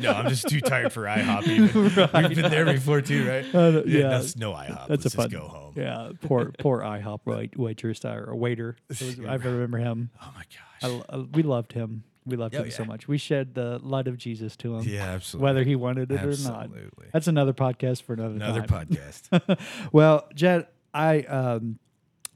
No, 0.00 0.12
I'm 0.12 0.28
just 0.28 0.48
too 0.48 0.60
tired 0.60 0.92
for 0.92 1.04
IHOP. 1.04 1.46
Even. 1.46 1.82
We've 2.28 2.36
been 2.42 2.50
there 2.50 2.64
before 2.66 3.00
too, 3.00 3.28
right? 3.28 3.54
Uh, 3.54 3.82
yeah. 3.86 4.08
that's 4.08 4.36
no 4.36 4.52
IHOP. 4.52 4.88
That's 4.88 5.04
Let's 5.04 5.06
a 5.06 5.10
fun. 5.10 5.30
just 5.30 5.42
go 5.42 5.48
home. 5.48 5.74
Yeah, 5.76 6.10
poor 6.22 6.52
poor 6.58 6.80
IHOP 6.80 7.20
wait, 7.24 7.56
waitress 7.56 8.04
or 8.04 8.34
waiter. 8.34 8.76
It 8.88 9.00
was- 9.00 9.18
I 9.28 9.34
remember 9.36 9.78
him. 9.78 10.10
Oh 10.22 10.32
my 10.34 10.42
I, 10.82 10.86
gosh. 10.88 11.02
uh, 11.08 11.22
we 11.32 11.42
loved 11.42 11.72
him. 11.72 12.04
We 12.26 12.36
loved 12.36 12.54
Oh, 12.54 12.62
him 12.62 12.70
so 12.70 12.84
much. 12.84 13.08
We 13.08 13.16
shed 13.18 13.54
the 13.54 13.78
light 13.82 14.06
of 14.06 14.18
Jesus 14.18 14.54
to 14.56 14.76
him. 14.76 14.82
Yeah, 14.86 15.04
absolutely. 15.04 15.44
Whether 15.44 15.64
he 15.64 15.74
wanted 15.74 16.12
it 16.12 16.22
or 16.22 16.26
not. 16.26 16.64
Absolutely. 16.64 17.06
That's 17.12 17.26
another 17.28 17.54
podcast 17.54 18.02
for 18.02 18.12
another, 18.12 18.34
Another 18.34 18.62
time. 18.66 18.86
podcast. 18.88 19.58
well, 19.92 20.28
Jed, 20.34 20.66
I 20.92 21.20
um, 21.22 21.78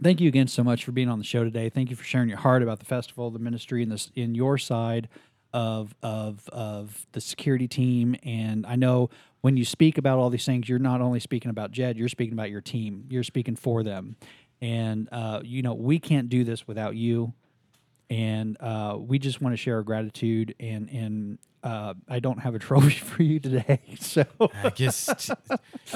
thank 0.02 0.20
you 0.22 0.28
again 0.28 0.48
so 0.48 0.64
much 0.64 0.84
for 0.84 0.92
being 0.92 1.10
on 1.10 1.18
the 1.18 1.24
show 1.24 1.44
today. 1.44 1.68
Thank 1.68 1.90
you 1.90 1.96
for 1.96 2.02
sharing 2.04 2.30
your 2.30 2.38
heart 2.38 2.62
about 2.62 2.78
the 2.78 2.86
festival, 2.86 3.30
the 3.30 3.38
ministry, 3.38 3.82
and 3.82 3.92
this 3.92 4.10
in 4.16 4.34
your 4.34 4.56
side 4.56 5.08
of 5.54 5.94
of 6.02 6.46
of 6.50 7.06
the 7.12 7.20
security 7.20 7.68
team. 7.68 8.16
And 8.24 8.66
I 8.66 8.76
know 8.76 9.08
when 9.40 9.56
you 9.56 9.64
speak 9.64 9.96
about 9.96 10.18
all 10.18 10.28
these 10.28 10.44
things, 10.44 10.68
you're 10.68 10.80
not 10.80 11.00
only 11.00 11.20
speaking 11.20 11.50
about 11.50 11.70
Jed, 11.70 11.96
you're 11.96 12.08
speaking 12.08 12.34
about 12.34 12.50
your 12.50 12.60
team. 12.60 13.06
You're 13.08 13.22
speaking 13.22 13.56
for 13.56 13.82
them. 13.82 14.16
And 14.60 15.08
uh, 15.12 15.40
you 15.44 15.62
know, 15.62 15.74
we 15.74 15.98
can't 15.98 16.28
do 16.28 16.42
this 16.44 16.66
without 16.66 16.96
you. 16.96 17.32
And 18.10 18.56
uh, 18.60 18.96
we 18.98 19.18
just 19.18 19.40
want 19.40 19.52
to 19.52 19.56
share 19.56 19.76
our 19.76 19.82
gratitude. 19.82 20.54
And 20.58 20.90
and 20.90 21.38
uh, 21.62 21.94
I 22.08 22.18
don't 22.18 22.40
have 22.40 22.56
a 22.56 22.58
trophy 22.68 22.90
for 22.90 23.22
you 23.22 23.38
today, 23.38 23.80
so 24.00 24.26
I 24.40 24.70
guess 24.70 25.30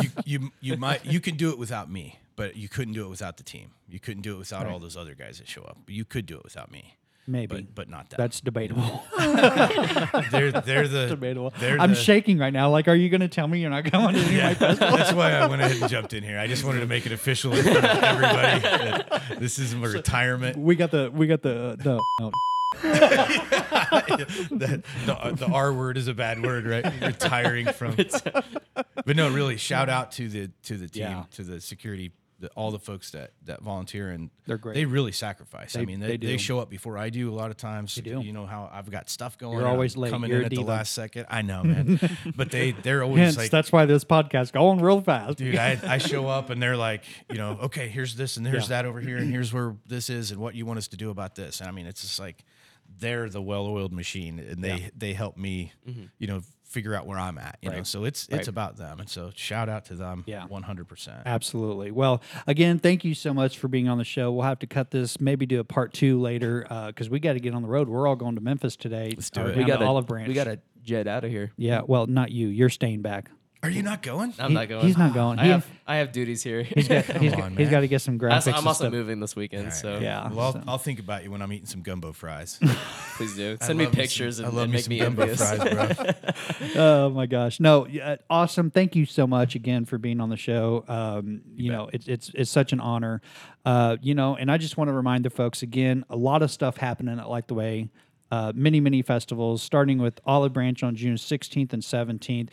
you 0.00 0.10
you 0.24 0.52
you 0.60 0.76
might 0.76 1.04
you 1.04 1.20
can 1.20 1.36
do 1.36 1.50
it 1.50 1.58
without 1.58 1.90
me, 1.90 2.20
but 2.36 2.56
you 2.56 2.68
couldn't 2.68 2.94
do 2.94 3.04
it 3.04 3.08
without 3.08 3.36
the 3.38 3.42
team. 3.42 3.72
You 3.88 3.98
couldn't 3.98 4.22
do 4.22 4.36
it 4.36 4.38
without 4.38 4.66
all 4.66 4.78
those 4.78 4.96
other 4.96 5.14
guys 5.14 5.38
that 5.38 5.48
show 5.48 5.62
up. 5.62 5.78
But 5.84 5.94
you 5.94 6.04
could 6.04 6.26
do 6.26 6.36
it 6.36 6.44
without 6.44 6.70
me. 6.70 6.96
Maybe 7.28 7.56
But 7.56 7.74
but 7.74 7.88
not 7.90 8.10
that. 8.10 8.16
that's 8.16 8.40
debatable. 8.40 9.04
they're 9.18 10.52
they're 10.52 10.88
the 10.88 11.06
debatable. 11.08 11.52
They're 11.60 11.78
I'm 11.80 11.90
the- 11.90 11.96
shaking 11.96 12.38
right 12.38 12.52
now. 12.52 12.70
Like, 12.70 12.88
are 12.88 12.94
you 12.94 13.08
going 13.08 13.20
to 13.20 13.28
tell 13.28 13.46
me 13.46 13.60
you're 13.60 13.70
not 13.70 13.90
going 13.90 14.14
to 14.14 14.20
any 14.20 14.26
of 14.28 14.32
my 14.32 14.38
Yeah, 14.50 14.54
festivals? 14.54 14.90
that's 14.98 15.12
why 15.12 15.32
I 15.32 15.46
went 15.46 15.62
ahead 15.62 15.80
and 15.80 15.90
jumped 15.90 16.12
in 16.14 16.22
here. 16.24 16.38
I 16.38 16.46
just 16.46 16.64
wanted 16.64 16.80
to 16.80 16.86
make 16.86 17.06
it 17.06 17.12
official 17.12 17.52
in 17.54 17.62
front 17.62 17.78
of 17.84 18.02
everybody. 18.02 18.60
that 18.60 19.22
this 19.38 19.58
is 19.58 19.74
my 19.74 19.86
retirement. 19.88 20.56
We 20.56 20.76
got 20.76 20.90
the 20.90 21.10
we 21.12 21.26
got 21.26 21.42
the 21.42 21.76
the 21.78 22.00
no. 22.20 22.32
the, 22.82 24.82
the, 25.06 25.32
the 25.36 25.46
R 25.50 25.72
word 25.72 25.96
is 25.96 26.08
a 26.08 26.14
bad 26.14 26.42
word, 26.42 26.66
right? 26.66 26.84
Retiring 27.00 27.66
from. 27.72 27.94
But 27.96 29.16
no, 29.16 29.30
really, 29.30 29.56
shout 29.56 29.88
out 29.88 30.12
to 30.12 30.28
the 30.28 30.50
to 30.64 30.76
the 30.76 30.88
team, 30.88 31.02
Yeah. 31.02 31.24
to 31.32 31.42
the 31.44 31.60
security, 31.60 32.12
the, 32.40 32.48
all 32.50 32.70
the 32.70 32.78
folks 32.78 33.10
that 33.10 33.32
that 33.46 33.62
volunteer, 33.62 34.10
and 34.10 34.30
They're 34.46 34.58
great. 34.58 34.74
They 34.74 34.84
really 34.84 35.10
sacrifice. 35.12 35.76
I 35.76 35.84
mean, 35.84 35.98
they 36.00 36.16
they, 36.16 36.26
they 36.26 36.36
show 36.36 36.60
up 36.60 36.70
before 36.70 36.96
I 36.96 37.10
do 37.10 37.32
a 37.32 37.34
lot 37.34 37.50
of 37.50 37.56
times. 37.56 37.94
They 37.94 38.02
do. 38.02 38.20
You 38.20 38.32
know 38.32 38.46
how 38.46 38.70
I've 38.72 38.90
got 38.90 39.10
stuff 39.10 39.36
going. 39.38 39.58
You're 39.58 39.66
I'm 39.66 39.72
always 39.72 39.96
late. 39.96 40.10
coming 40.10 40.30
You're 40.30 40.40
in 40.40 40.46
at 40.46 40.50
the 40.52 40.62
last 40.62 40.92
second. 40.92 41.26
I 41.28 41.42
know, 41.42 41.64
man. 41.64 41.98
but 42.36 42.50
they 42.50 42.70
they're 42.72 43.02
always 43.02 43.20
Hence, 43.20 43.36
like. 43.36 43.50
that's 43.50 43.72
why 43.72 43.86
this 43.86 44.04
podcast 44.04 44.52
going 44.52 44.80
real 44.80 45.00
fast. 45.00 45.38
Dude, 45.38 45.56
I, 45.56 45.78
I 45.84 45.98
show 45.98 46.28
up 46.28 46.50
and 46.50 46.62
they're 46.62 46.76
like, 46.76 47.02
you 47.28 47.38
know, 47.38 47.58
okay, 47.64 47.88
here's 47.88 48.14
this 48.14 48.36
and 48.36 48.46
here's 48.46 48.64
Yeah. 48.70 48.82
that 48.82 48.86
over 48.86 49.00
here 49.00 49.16
and 49.18 49.30
here's 49.32 49.52
where 49.52 49.74
this 49.86 50.08
is 50.08 50.30
and 50.30 50.40
what 50.40 50.54
you 50.54 50.64
want 50.64 50.78
us 50.78 50.88
to 50.88 50.96
do 50.96 51.10
about 51.10 51.34
this. 51.34 51.60
And 51.60 51.68
I 51.68 51.72
mean, 51.72 51.86
it's 51.86 52.02
just 52.02 52.20
like 52.20 52.44
they're 52.98 53.28
the 53.28 53.42
well-oiled 53.42 53.92
machine 53.92 54.38
and 54.38 54.62
they 54.62 54.90
they 54.96 55.12
help 55.12 55.36
me, 55.36 55.72
mm-hmm. 55.88 56.04
you 56.18 56.26
know, 56.26 56.42
figure 56.64 56.94
out 56.94 57.06
where 57.06 57.18
I'm 57.18 57.38
at. 57.38 57.58
You 57.62 57.70
know, 57.70 57.82
so 57.82 58.04
it's 58.04 58.28
Right. 58.30 58.38
it's 58.38 58.48
about 58.48 58.76
them. 58.76 59.00
And 59.00 59.08
so 59.08 59.30
shout 59.34 59.68
out 59.68 59.86
to 59.86 59.94
them, 59.94 60.24
Yeah. 60.26 60.44
100. 60.46 60.86
percent 60.86 61.22
Absolutely. 61.24 61.90
Well, 61.90 62.22
again, 62.46 62.78
thank 62.78 63.04
you 63.04 63.14
so 63.14 63.32
much 63.32 63.58
for 63.58 63.68
being 63.68 63.88
on 63.88 63.98
the 63.98 64.04
show. 64.04 64.30
We'll 64.30 64.44
have 64.44 64.58
to 64.60 64.66
cut 64.66 64.90
this, 64.90 65.20
maybe 65.20 65.46
do 65.46 65.60
a 65.60 65.64
part 65.64 65.92
two 65.92 66.20
later, 66.20 66.66
uh, 66.68 66.88
because 66.88 67.08
we 67.08 67.20
got 67.20 67.32
to 67.34 67.40
get 67.40 67.54
on 67.54 67.62
the 67.62 67.68
road. 67.68 67.88
We're 67.88 68.06
all 68.06 68.16
going 68.16 68.34
to 68.34 68.40
Memphis 68.40 68.76
today. 68.76 69.12
Let's 69.16 69.30
do 69.30 69.42
uh, 69.42 69.46
it. 69.46 69.56
We 69.56 69.64
got 69.64 69.78
to 69.78 69.86
Olive 69.86 70.06
Branch. 70.06 70.28
We 70.28 70.34
got 70.34 70.44
to 70.44 70.60
jet 70.82 71.06
out 71.06 71.24
of 71.24 71.30
here. 71.30 71.52
Yeah. 71.56 71.82
Well, 71.86 72.06
not 72.06 72.30
you. 72.30 72.48
You're 72.48 72.70
staying 72.70 73.02
back. 73.02 73.30
Are 73.60 73.70
you 73.70 73.82
not 73.82 74.02
going? 74.02 74.32
I'm 74.38 74.50
He- 74.50 74.54
not 74.54 74.68
going. 74.68 74.86
he's 74.86 74.96
not 74.96 75.12
going. 75.14 75.38
I 75.40 75.44
He- 75.44 75.50
have 75.50 75.66
I 75.84 75.96
have 75.96 76.12
duties 76.12 76.42
here. 76.44 76.62
He's 76.62 76.86
got, 76.86 77.04
he's 77.16 77.32
on, 77.32 77.38
got, 77.40 77.48
he's 77.50 77.58
man. 77.58 77.70
got 77.70 77.80
to 77.80 77.88
get 77.88 78.00
some 78.02 78.16
graphics. 78.18 78.32
Also- 78.34 78.50
I'm 78.52 78.58
and 78.58 78.66
also 78.68 78.84
stuff. 78.84 78.92
moving 78.92 79.18
this 79.20 79.34
weekend, 79.34 79.72
so 79.72 79.98
Yeah. 79.98 80.28
Well, 80.30 80.46
I'll, 80.46 80.52
so- 80.52 80.62
I'll 80.68 80.78
think 80.78 81.00
about 81.00 81.24
you 81.24 81.30
when 81.32 81.42
I'm 81.42 81.52
eating 81.52 81.66
some 81.66 81.82
gumbo 81.82 82.12
fries. 82.12 82.60
please 83.16 83.34
do. 83.34 83.56
I 83.60 83.64
Send 83.64 83.78
me 83.78 83.86
love 83.86 83.94
some- 83.94 84.00
pictures 84.00 84.40
I 84.40 84.44
and, 84.44 84.54
love 84.54 84.64
and 84.64 84.72
me 84.72 84.76
make 84.76 84.84
some 84.84 84.90
me 84.90 84.98
gumbo 85.00 85.22
envious. 85.22 85.40
fries, 85.56 85.94
bro. 85.96 86.72
Oh 86.76 87.10
my 87.10 87.26
gosh! 87.26 87.58
No, 87.60 87.86
yeah, 87.86 88.16
awesome. 88.30 88.70
Thank 88.70 88.94
you 88.94 89.04
so 89.06 89.26
much 89.26 89.54
again 89.54 89.84
for 89.84 89.98
being 89.98 90.20
on 90.20 90.28
the 90.28 90.36
show. 90.36 90.84
Um, 90.86 91.40
you 91.56 91.72
know, 91.72 91.88
it's 91.92 92.06
it's 92.06 92.30
it's 92.34 92.50
such 92.50 92.72
an 92.72 92.80
honor. 92.80 93.20
Uh, 93.64 93.96
you 94.02 94.14
know, 94.14 94.36
and 94.36 94.50
I 94.50 94.56
just 94.58 94.76
want 94.76 94.88
to 94.88 94.92
remind 94.92 95.24
the 95.24 95.30
folks 95.30 95.62
again, 95.62 96.04
a 96.10 96.16
lot 96.16 96.42
of 96.42 96.50
stuff 96.50 96.76
happening 96.76 97.18
at 97.18 97.28
Light 97.28 97.48
the 97.48 97.54
Way. 97.54 97.88
Uh, 98.30 98.52
many 98.54 98.78
many 98.80 99.02
festivals, 99.02 99.62
starting 99.62 99.98
with 99.98 100.20
Olive 100.26 100.52
Branch 100.52 100.80
on 100.82 100.94
June 100.94 101.14
16th 101.16 101.72
and 101.72 101.82
17th. 101.82 102.50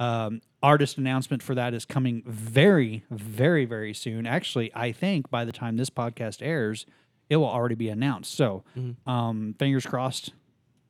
Um, 0.00 0.40
artist 0.62 0.98
announcement 0.98 1.42
for 1.42 1.54
that 1.54 1.72
is 1.74 1.84
coming 1.84 2.22
very 2.26 3.04
very 3.10 3.64
very 3.64 3.94
soon. 3.94 4.26
Actually, 4.26 4.70
I 4.74 4.92
think 4.92 5.30
by 5.30 5.44
the 5.44 5.52
time 5.52 5.76
this 5.76 5.90
podcast 5.90 6.38
airs, 6.42 6.86
it 7.28 7.36
will 7.36 7.46
already 7.48 7.74
be 7.74 7.88
announced. 7.88 8.34
So, 8.34 8.64
um, 9.06 9.54
fingers 9.58 9.86
crossed 9.86 10.32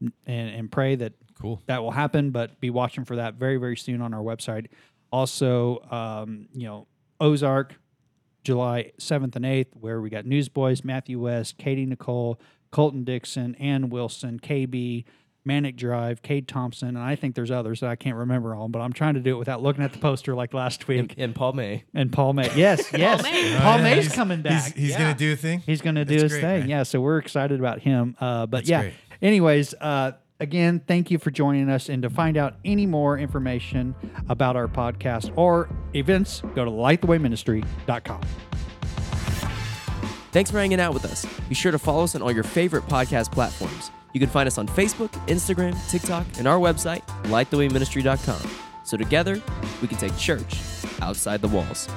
and, 0.00 0.12
and 0.26 0.70
pray 0.70 0.94
that 0.96 1.12
Cool. 1.40 1.62
that 1.66 1.82
will 1.82 1.90
happen. 1.92 2.30
But 2.30 2.60
be 2.60 2.70
watching 2.70 3.04
for 3.04 3.16
that 3.16 3.34
very 3.34 3.56
very 3.58 3.76
soon 3.76 4.00
on 4.02 4.12
our 4.14 4.22
website. 4.22 4.66
Also, 5.12 5.80
um, 5.90 6.48
you 6.52 6.66
know, 6.66 6.86
Ozark, 7.20 7.74
July 8.44 8.92
seventh 8.98 9.36
and 9.36 9.44
eighth, 9.46 9.74
where 9.78 10.00
we 10.00 10.10
got 10.10 10.26
Newsboys, 10.26 10.84
Matthew 10.84 11.18
West, 11.20 11.58
Katie 11.58 11.86
Nicole, 11.86 12.40
Colton 12.70 13.04
Dixon, 13.04 13.54
Ann 13.56 13.88
Wilson, 13.90 14.38
KB. 14.40 15.04
Manic 15.48 15.74
Drive, 15.76 16.22
Cade 16.22 16.46
Thompson, 16.46 16.88
and 16.90 16.98
I 16.98 17.16
think 17.16 17.34
there's 17.34 17.50
others 17.50 17.80
that 17.80 17.90
I 17.90 17.96
can't 17.96 18.14
remember 18.14 18.54
all, 18.54 18.68
but 18.68 18.78
I'm 18.80 18.92
trying 18.92 19.14
to 19.14 19.20
do 19.20 19.34
it 19.34 19.38
without 19.38 19.60
looking 19.62 19.82
at 19.82 19.92
the 19.92 19.98
poster 19.98 20.36
like 20.36 20.54
last 20.54 20.86
week. 20.86 21.14
And 21.18 21.34
Paul 21.34 21.54
May. 21.54 21.82
And 21.94 22.12
Paul 22.12 22.34
May, 22.34 22.54
yes, 22.54 22.92
yes, 22.96 23.22
May. 23.24 23.56
Paul 23.58 23.74
Oh, 23.74 23.76
yeah, 23.78 23.82
May's 23.82 24.04
he's- 24.04 24.14
coming 24.14 24.42
back. 24.42 24.64
He's, 24.66 24.74
he's 24.74 24.90
Yeah. 24.90 24.98
gonna 24.98 25.14
do 25.18 25.32
a 25.32 25.36
thing. 25.36 25.60
He's 25.66 25.80
going 25.80 25.96
to 25.96 26.04
do 26.04 26.12
That's 26.20 26.22
his 26.24 26.32
great, 26.34 26.40
thing. 26.42 26.60
man. 26.60 26.68
Yeah, 26.68 26.82
so 26.84 27.00
we're 27.00 27.18
excited 27.18 27.58
about 27.58 27.80
him. 27.80 28.14
Uh, 28.20 28.46
but 28.46 28.58
That's 28.58 28.68
yeah, 28.68 28.80
great. 28.82 28.94
anyways, 29.22 29.74
uh, 29.80 30.12
again, 30.38 30.80
thank 30.86 31.10
you 31.10 31.18
for 31.18 31.30
joining 31.32 31.68
us. 31.70 31.88
And 31.88 32.02
to 32.02 32.10
find 32.10 32.36
out 32.36 32.54
any 32.64 32.86
more 32.86 33.18
information 33.18 33.94
about 34.28 34.54
our 34.54 34.68
podcast 34.68 35.32
or 35.36 35.68
events, 35.94 36.42
go 36.54 36.64
to 36.64 36.70
lightthewayministry.com. 36.70 38.20
Thanks 40.30 40.50
for 40.50 40.58
hanging 40.58 40.78
out 40.78 40.92
with 40.92 41.06
us. 41.06 41.24
Be 41.48 41.54
sure 41.54 41.72
to 41.72 41.78
follow 41.78 42.04
us 42.04 42.14
on 42.14 42.20
all 42.20 42.30
your 42.30 42.44
favorite 42.44 42.84
podcast 42.86 43.32
platforms. 43.32 43.90
You 44.12 44.20
can 44.20 44.28
find 44.28 44.46
us 44.46 44.58
on 44.58 44.66
Facebook, 44.68 45.10
Instagram, 45.26 45.76
TikTok, 45.90 46.26
and 46.38 46.46
our 46.46 46.58
website, 46.58 47.06
lightthewayministry.com. 47.24 48.50
So 48.84 48.96
together, 48.96 49.40
we 49.82 49.88
can 49.88 49.98
take 49.98 50.16
church 50.16 50.60
outside 51.02 51.42
the 51.42 51.48
walls. 51.48 51.88